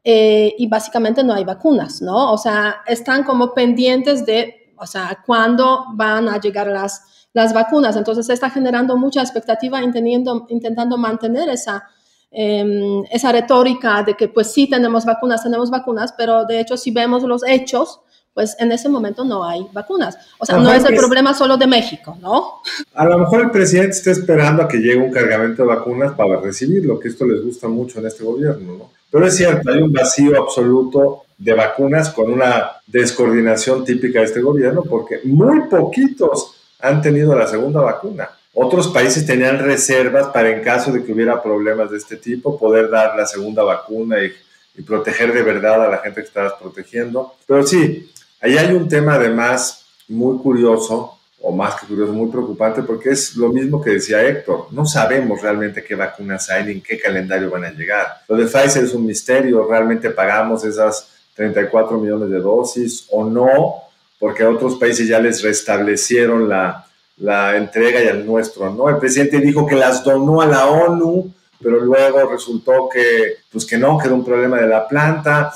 Eh, 0.04 0.54
y 0.60 0.68
básicamente 0.68 1.24
no 1.24 1.34
hay 1.34 1.44
vacunas, 1.44 2.00
¿no? 2.04 2.32
O 2.32 2.38
sea, 2.38 2.84
están 2.86 3.24
como 3.24 3.56
pendientes 3.56 4.24
de, 4.24 4.72
o 4.78 4.86
sea, 4.86 5.24
cuándo 5.26 5.86
van 5.96 6.30
a 6.30 6.40
llegar 6.40 6.68
las, 6.68 7.28
las 7.34 7.54
vacunas. 7.54 7.96
Entonces, 7.96 8.28
se 8.28 8.34
está 8.34 8.52
generando 8.52 8.96
mucha 8.98 9.22
expectativa 9.22 9.82
intentando, 9.82 10.46
intentando 10.48 10.96
mantener 10.96 11.50
esa, 11.50 11.90
em, 12.32 13.04
esa 13.12 13.32
retórica 13.32 14.04
de 14.04 14.16
que, 14.16 14.28
pues 14.28 14.52
sí, 14.52 14.70
tenemos 14.70 15.06
vacunas, 15.06 15.44
tenemos 15.44 15.70
vacunas, 15.70 16.14
pero 16.18 16.46
de 16.46 16.60
hecho, 16.60 16.78
si 16.78 16.92
vemos 16.92 17.24
los 17.24 17.42
hechos, 17.48 18.02
pues 18.34 18.56
en 18.60 18.72
ese 18.72 18.88
momento 18.88 19.26
no 19.26 19.44
hay 19.44 19.68
vacunas. 19.74 20.18
O 20.38 20.46
sea, 20.46 20.58
no 20.58 20.72
es 20.72 20.86
el 20.86 20.96
problema 20.96 21.34
solo 21.34 21.58
de 21.58 21.68
México, 21.68 22.18
¿no? 22.22 22.62
A 22.94 23.06
lo 23.06 23.18
mejor 23.18 23.42
el 23.42 23.52
presidente 23.52 23.92
está 23.92 24.12
esperando 24.12 24.64
a 24.64 24.68
que 24.68 24.78
llegue 24.78 24.98
un 24.98 25.12
cargamento 25.12 25.64
de 25.64 25.70
vacunas 25.70 26.14
para 26.14 26.40
recibirlo, 26.40 27.00
que 27.00 27.10
esto 27.10 27.26
les 27.26 27.44
gusta 27.44 27.68
mucho 27.68 28.00
en 28.00 28.08
este 28.08 28.24
gobierno, 28.24 28.78
¿no? 28.78 28.92
Pero 29.12 29.26
es 29.26 29.36
cierto, 29.36 29.72
hay 29.72 29.82
un 29.82 29.92
vacío 29.92 30.42
absoluto 30.42 31.24
de 31.38 31.54
vacunas 31.54 32.12
con 32.12 32.32
una 32.32 32.72
descoordinación 32.86 33.84
típica 33.84 34.20
de 34.20 34.26
este 34.26 34.42
gobierno, 34.42 34.84
porque 34.84 35.20
muy 35.24 35.68
poquitos 35.68 36.56
han 36.80 37.02
tenido 37.02 37.36
la 37.36 37.48
segunda 37.48 37.82
vacuna. 37.82 38.30
Otros 38.62 38.88
países 38.90 39.26
tenían 39.26 39.60
reservas 39.60 40.28
para 40.28 40.50
en 40.50 40.62
caso 40.64 40.92
de 40.92 41.04
que 41.04 41.14
hubiera 41.14 41.42
problemas 41.42 41.92
de 41.92 41.98
este 41.98 42.18
tipo, 42.18 42.58
poder 42.60 42.90
dar 42.90 43.16
la 43.16 43.26
segunda 43.26 43.64
vacuna 43.64 44.24
y, 44.24 44.34
y 44.76 44.82
proteger 44.82 45.34
de 45.34 45.44
verdad 45.44 45.86
a 45.86 45.90
la 45.90 45.98
gente 46.00 46.22
que 46.22 46.28
estabas 46.28 46.54
protegiendo. 46.54 47.36
Pero 47.46 47.66
sí, 47.66 48.10
Ahí 48.42 48.58
hay 48.58 48.74
un 48.74 48.88
tema 48.88 49.16
además 49.16 49.86
muy 50.08 50.38
curioso, 50.38 51.18
o 51.42 51.52
más 51.52 51.80
que 51.80 51.88
curioso, 51.88 52.14
muy 52.14 52.32
preocupante, 52.32 52.84
porque 52.84 53.10
es 53.10 53.36
lo 53.36 53.50
mismo 53.50 53.82
que 53.82 53.92
decía 53.92 54.26
Héctor. 54.26 54.68
No 54.72 54.86
sabemos 54.86 55.42
realmente 55.42 55.84
qué 55.84 55.96
vacunas 55.96 56.50
hay 56.50 56.66
ni 56.66 56.72
en 56.74 56.82
qué 56.82 56.98
calendario 56.98 57.50
van 57.50 57.66
a 57.66 57.72
llegar. 57.72 58.08
Lo 58.28 58.38
de 58.38 58.46
Pfizer 58.46 58.84
es 58.84 58.94
un 58.94 59.06
misterio, 59.06 59.68
realmente 59.70 60.10
pagamos 60.12 60.64
esas 60.64 61.10
34 61.36 61.98
millones 61.98 62.30
de 62.30 62.40
dosis 62.40 63.08
o 63.12 63.26
no, 63.26 63.76
porque 64.18 64.44
a 64.44 64.50
otros 64.50 64.76
países 64.76 65.08
ya 65.08 65.20
les 65.20 65.42
restablecieron 65.44 66.48
la, 66.48 66.88
la 67.20 67.56
entrega 67.58 68.04
y 68.04 68.08
al 68.08 68.26
nuestro 68.26 68.70
no. 68.74 68.90
El 68.90 68.98
presidente 68.98 69.40
dijo 69.40 69.66
que 69.66 69.76
las 69.76 70.04
donó 70.04 70.42
a 70.42 70.46
la 70.46 70.68
ONU, 70.68 71.32
pero 71.62 71.80
luego 71.80 72.30
resultó 72.30 72.90
que, 72.90 73.38
pues 73.52 73.66
que 73.66 73.78
no, 73.78 73.98
que 73.98 74.08
era 74.08 74.16
un 74.16 74.26
problema 74.26 74.58
de 74.58 74.68
la 74.68 74.88
planta 74.88 75.52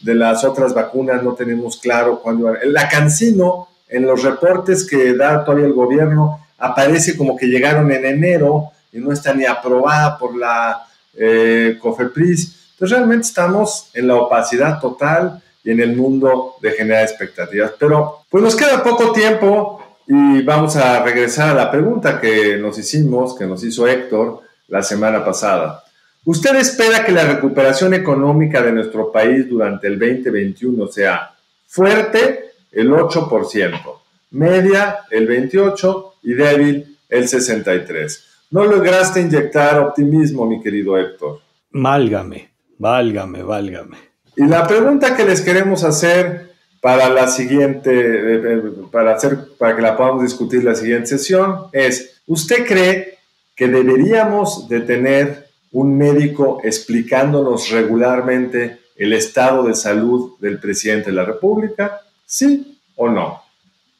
de 0.00 0.14
las 0.14 0.44
otras 0.44 0.74
vacunas 0.74 1.22
no 1.22 1.34
tenemos 1.34 1.78
claro 1.78 2.20
cuándo. 2.20 2.52
La 2.64 2.88
Cancino, 2.88 3.68
en 3.88 4.06
los 4.06 4.22
reportes 4.22 4.86
que 4.86 5.14
da 5.14 5.44
todavía 5.44 5.66
el 5.66 5.72
gobierno, 5.72 6.46
aparece 6.58 7.16
como 7.16 7.36
que 7.36 7.46
llegaron 7.46 7.90
en 7.92 8.04
enero 8.04 8.70
y 8.92 8.98
no 8.98 9.12
está 9.12 9.34
ni 9.34 9.44
aprobada 9.44 10.18
por 10.18 10.36
la 10.36 10.86
eh, 11.14 11.78
COFEPRIS. 11.80 12.70
Entonces 12.72 12.96
realmente 12.96 13.26
estamos 13.26 13.90
en 13.94 14.06
la 14.06 14.16
opacidad 14.16 14.80
total 14.80 15.42
y 15.64 15.72
en 15.72 15.80
el 15.80 15.96
mundo 15.96 16.54
de 16.62 16.72
generar 16.72 17.02
expectativas. 17.02 17.72
Pero 17.78 18.20
pues 18.30 18.42
nos 18.42 18.54
queda 18.54 18.82
poco 18.82 19.12
tiempo 19.12 19.80
y 20.08 20.40
vamos 20.42 20.74
a 20.76 21.02
regresar 21.02 21.50
a 21.50 21.54
la 21.54 21.70
pregunta 21.70 22.18
que 22.18 22.56
nos 22.56 22.78
hicimos, 22.78 23.36
que 23.36 23.46
nos 23.46 23.62
hizo 23.62 23.86
Héctor 23.86 24.40
la 24.68 24.82
semana 24.82 25.22
pasada. 25.22 25.84
¿Usted 26.24 26.56
espera 26.56 27.04
que 27.04 27.12
la 27.12 27.24
recuperación 27.24 27.92
económica 27.92 28.62
de 28.62 28.72
nuestro 28.72 29.12
país 29.12 29.48
durante 29.48 29.86
el 29.86 29.98
2021 29.98 30.86
sea 30.88 31.34
fuerte, 31.66 32.52
el 32.72 32.90
8%, 32.90 33.80
media, 34.30 35.00
el 35.10 35.28
28% 35.28 36.12
y 36.22 36.32
débil, 36.32 36.96
el 37.08 37.24
63%? 37.24 38.24
No 38.50 38.64
lograste 38.64 39.20
inyectar 39.20 39.78
optimismo, 39.78 40.46
mi 40.46 40.62
querido 40.62 40.96
Héctor. 40.96 41.40
Válgame, 41.70 42.48
válgame, 42.78 43.42
válgame. 43.42 43.98
Y 44.36 44.46
la 44.46 44.66
pregunta 44.66 45.14
que 45.14 45.24
les 45.24 45.42
queremos 45.42 45.84
hacer 45.84 46.47
para 46.80 47.08
la 47.08 47.28
siguiente, 47.28 47.90
eh, 47.90 48.42
eh, 48.44 48.62
para, 48.90 49.14
hacer, 49.14 49.38
para 49.58 49.74
que 49.74 49.82
la 49.82 49.96
podamos 49.96 50.22
discutir 50.22 50.64
la 50.64 50.74
siguiente 50.74 51.08
sesión 51.08 51.66
es, 51.72 52.22
¿usted 52.26 52.66
cree 52.66 53.18
que 53.56 53.68
deberíamos 53.68 54.68
de 54.68 54.80
tener 54.80 55.48
un 55.72 55.98
médico 55.98 56.60
explicándonos 56.62 57.70
regularmente 57.70 58.80
el 58.96 59.12
estado 59.12 59.64
de 59.64 59.74
salud 59.74 60.38
del 60.40 60.58
presidente 60.58 61.10
de 61.10 61.16
la 61.16 61.24
República? 61.24 62.00
¿Sí 62.24 62.80
o 62.96 63.08
no? 63.08 63.42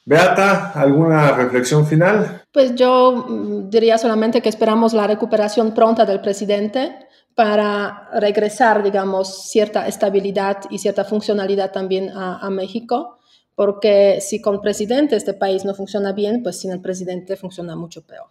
Beata, 0.05 0.71
¿alguna 0.71 1.33
reflexión 1.33 1.85
final? 1.85 2.43
Pues 2.51 2.73
yo 2.73 3.25
mm, 3.29 3.69
diría 3.69 3.97
solamente 3.97 4.41
que 4.41 4.49
esperamos 4.49 4.93
la 4.93 5.05
recuperación 5.05 5.73
pronta 5.75 6.05
del 6.05 6.21
presidente 6.21 6.95
para 7.39 8.09
regresar, 8.19 8.83
digamos, 8.83 9.49
cierta 9.49 9.87
estabilidad 9.87 10.57
y 10.69 10.79
cierta 10.79 11.05
funcionalidad 11.05 11.71
también 11.71 12.09
a, 12.09 12.39
a 12.39 12.49
México, 12.49 13.17
porque 13.55 14.19
si 14.19 14.41
con 14.41 14.59
presidente 14.59 15.15
este 15.15 15.33
país 15.33 15.63
no 15.63 15.73
funciona 15.73 16.11
bien, 16.11 16.43
pues 16.43 16.59
sin 16.59 16.71
el 16.71 16.81
presidente 16.81 17.37
funciona 17.37 17.77
mucho 17.77 18.01
peor. 18.01 18.27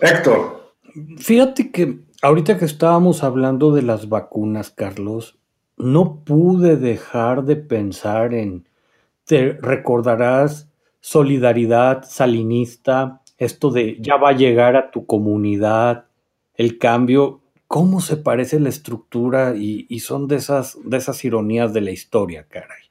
Héctor. 0.00 0.72
Fíjate 1.18 1.70
que 1.70 2.00
Ahorita 2.22 2.58
que 2.58 2.66
estábamos 2.66 3.24
hablando 3.24 3.72
de 3.72 3.80
las 3.80 4.10
vacunas, 4.10 4.68
Carlos, 4.68 5.38
no 5.78 6.22
pude 6.22 6.76
dejar 6.76 7.44
de 7.44 7.56
pensar 7.56 8.34
en, 8.34 8.68
te 9.24 9.54
recordarás, 9.54 10.70
solidaridad 11.00 12.02
salinista, 12.02 13.22
esto 13.38 13.70
de 13.70 13.96
ya 14.02 14.16
va 14.16 14.30
a 14.30 14.36
llegar 14.36 14.76
a 14.76 14.90
tu 14.90 15.06
comunidad, 15.06 16.08
el 16.52 16.76
cambio, 16.76 17.39
cómo 17.70 18.00
se 18.00 18.16
parece 18.16 18.58
la 18.58 18.68
estructura 18.68 19.54
y, 19.54 20.00
son 20.00 20.26
de 20.26 20.34
esas, 20.34 20.76
de 20.82 20.96
esas 20.96 21.24
ironías 21.24 21.72
de 21.72 21.80
la 21.80 21.92
historia, 21.92 22.48
caray. 22.50 22.82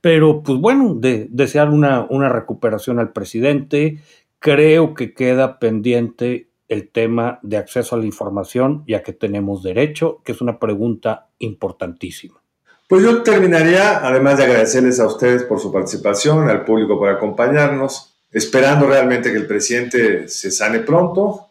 Pero 0.00 0.42
pues 0.42 0.58
bueno, 0.58 0.96
de, 0.96 1.28
desear 1.30 1.70
una, 1.70 2.08
una 2.10 2.28
recuperación 2.28 2.98
al 2.98 3.12
presidente, 3.12 4.00
creo 4.40 4.94
que 4.94 5.14
queda 5.14 5.60
pendiente 5.60 6.50
el 6.66 6.90
tema 6.90 7.38
de 7.44 7.56
acceso 7.56 7.94
a 7.94 8.00
la 8.00 8.06
información, 8.06 8.82
ya 8.88 9.04
que 9.04 9.12
tenemos 9.12 9.62
derecho, 9.62 10.22
que 10.24 10.32
es 10.32 10.40
una 10.40 10.58
pregunta 10.58 11.28
importantísima. 11.38 12.42
Pues 12.88 13.04
yo 13.04 13.22
terminaría, 13.22 14.04
además 14.04 14.38
de 14.38 14.44
agradecerles 14.46 14.98
a 14.98 15.06
ustedes 15.06 15.44
por 15.44 15.60
su 15.60 15.70
participación, 15.70 16.50
al 16.50 16.64
público 16.64 16.98
por 16.98 17.10
acompañarnos, 17.10 18.16
esperando 18.32 18.88
realmente 18.88 19.30
que 19.30 19.38
el 19.38 19.46
presidente 19.46 20.26
se 20.26 20.50
sane 20.50 20.80
pronto 20.80 21.46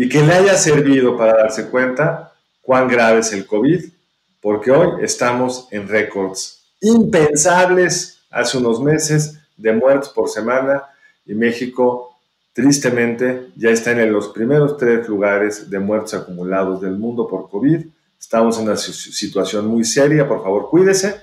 y 0.00 0.08
que 0.08 0.22
le 0.22 0.32
haya 0.32 0.56
servido 0.56 1.14
para 1.14 1.34
darse 1.34 1.68
cuenta 1.68 2.32
cuán 2.62 2.88
grave 2.88 3.20
es 3.20 3.34
el 3.34 3.46
COVID, 3.46 3.84
porque 4.40 4.70
hoy 4.70 4.88
estamos 5.02 5.68
en 5.70 5.86
récords 5.86 6.62
impensables. 6.80 8.22
Hace 8.30 8.56
unos 8.56 8.80
meses 8.80 9.38
de 9.58 9.74
muertos 9.74 10.08
por 10.08 10.30
semana 10.30 10.84
y 11.26 11.34
México 11.34 12.06
Tristemente, 12.52 13.50
ya 13.56 13.70
está 13.70 13.92
en 13.92 14.12
los 14.12 14.28
primeros 14.28 14.76
tres 14.76 15.06
lugares 15.06 15.70
de 15.70 15.78
muertos 15.78 16.14
acumulados 16.14 16.80
del 16.80 16.96
mundo 16.96 17.28
por 17.28 17.48
COVID. 17.48 17.86
Estamos 18.18 18.58
en 18.58 18.64
una 18.64 18.76
situación 18.76 19.66
muy 19.66 19.84
seria, 19.84 20.26
por 20.26 20.42
favor 20.42 20.68
cuídese 20.68 21.20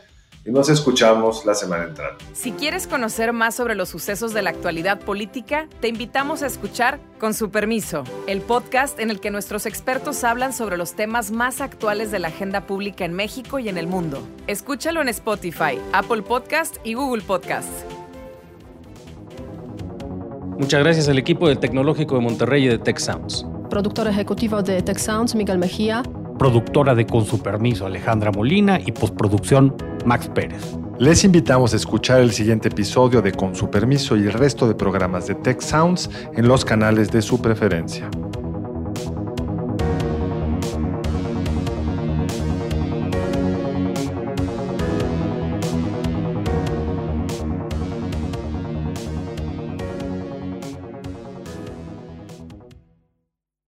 y 0.48 0.52
nos 0.52 0.70
escuchamos 0.70 1.46
la 1.46 1.54
semana 1.54 1.84
entrante. 1.84 2.24
Si 2.34 2.54
quieres 2.54 2.88
conocer 2.88 3.34
más 3.34 3.54
sobre 3.54 3.76
los 3.76 3.90
sucesos 3.90 4.34
de 4.34 4.42
la 4.42 4.52
actualidad 4.52 5.00
política, 5.00 5.68
te 5.82 5.90
invitamos 5.90 6.42
a 6.42 6.48
escuchar 6.48 7.00
Con 7.20 7.34
su 7.34 7.50
permiso, 7.50 8.04
el 8.28 8.42
podcast 8.42 9.00
en 9.00 9.10
el 9.10 9.20
que 9.20 9.30
nuestros 9.30 9.66
expertos 9.66 10.24
hablan 10.24 10.54
sobre 10.54 10.78
los 10.78 10.94
temas 10.94 11.32
más 11.32 11.62
actuales 11.62 12.12
de 12.12 12.20
la 12.20 12.30
agenda 12.30 12.66
pública 12.66 13.04
en 13.04 13.14
México 13.14 13.60
y 13.60 13.68
en 13.70 13.78
el 13.78 13.88
mundo. 13.88 14.22
Escúchalo 14.46 15.02
en 15.02 15.10
Spotify, 15.10 15.80
Apple 15.92 16.22
Podcast 16.22 16.78
y 16.84 16.94
Google 16.94 17.24
Podcast. 17.24 17.70
Muchas 20.58 20.84
gracias 20.84 21.10
al 21.10 21.18
equipo 21.18 21.48
del 21.48 21.60
Tecnológico 21.60 22.16
de 22.16 22.22
Monterrey 22.22 22.66
y 22.66 22.68
de 22.68 22.78
Tech 22.78 23.00
Sounds. 23.00 23.46
Productor 23.70 24.08
ejecutivo 24.08 24.62
de 24.62 24.82
Tech 24.82 24.98
Sounds, 24.98 25.36
Miguel 25.36 25.58
Mejía. 25.58 26.04
Productora 26.38 26.94
de 26.94 27.08
Con 27.08 27.26
su 27.26 27.42
permiso, 27.42 27.86
Alejandra 27.86 28.32
Molina. 28.32 28.80
Y 28.80 28.92
postproducción, 28.92 29.76
Max 30.06 30.30
Pérez. 30.34 30.78
Les 31.00 31.24
invitamos 31.24 31.74
a 31.74 31.78
escuchar 31.78 32.22
el 32.22 32.32
siguiente 32.32 32.70
episodio 32.70 33.22
de 33.22 33.32
Con 33.32 33.56
su 33.56 33.70
permiso 33.70 34.16
y 34.16 34.22
el 34.22 34.34
resto 34.34 34.68
de 34.68 34.76
programas 34.76 35.28
de 35.28 35.36
Tech 35.36 35.62
Sounds 35.62 36.10
en 36.36 36.48
los 36.48 36.64
canales 36.64 37.12
de 37.12 37.22
su 37.22 37.42
preferencia. 37.42 38.10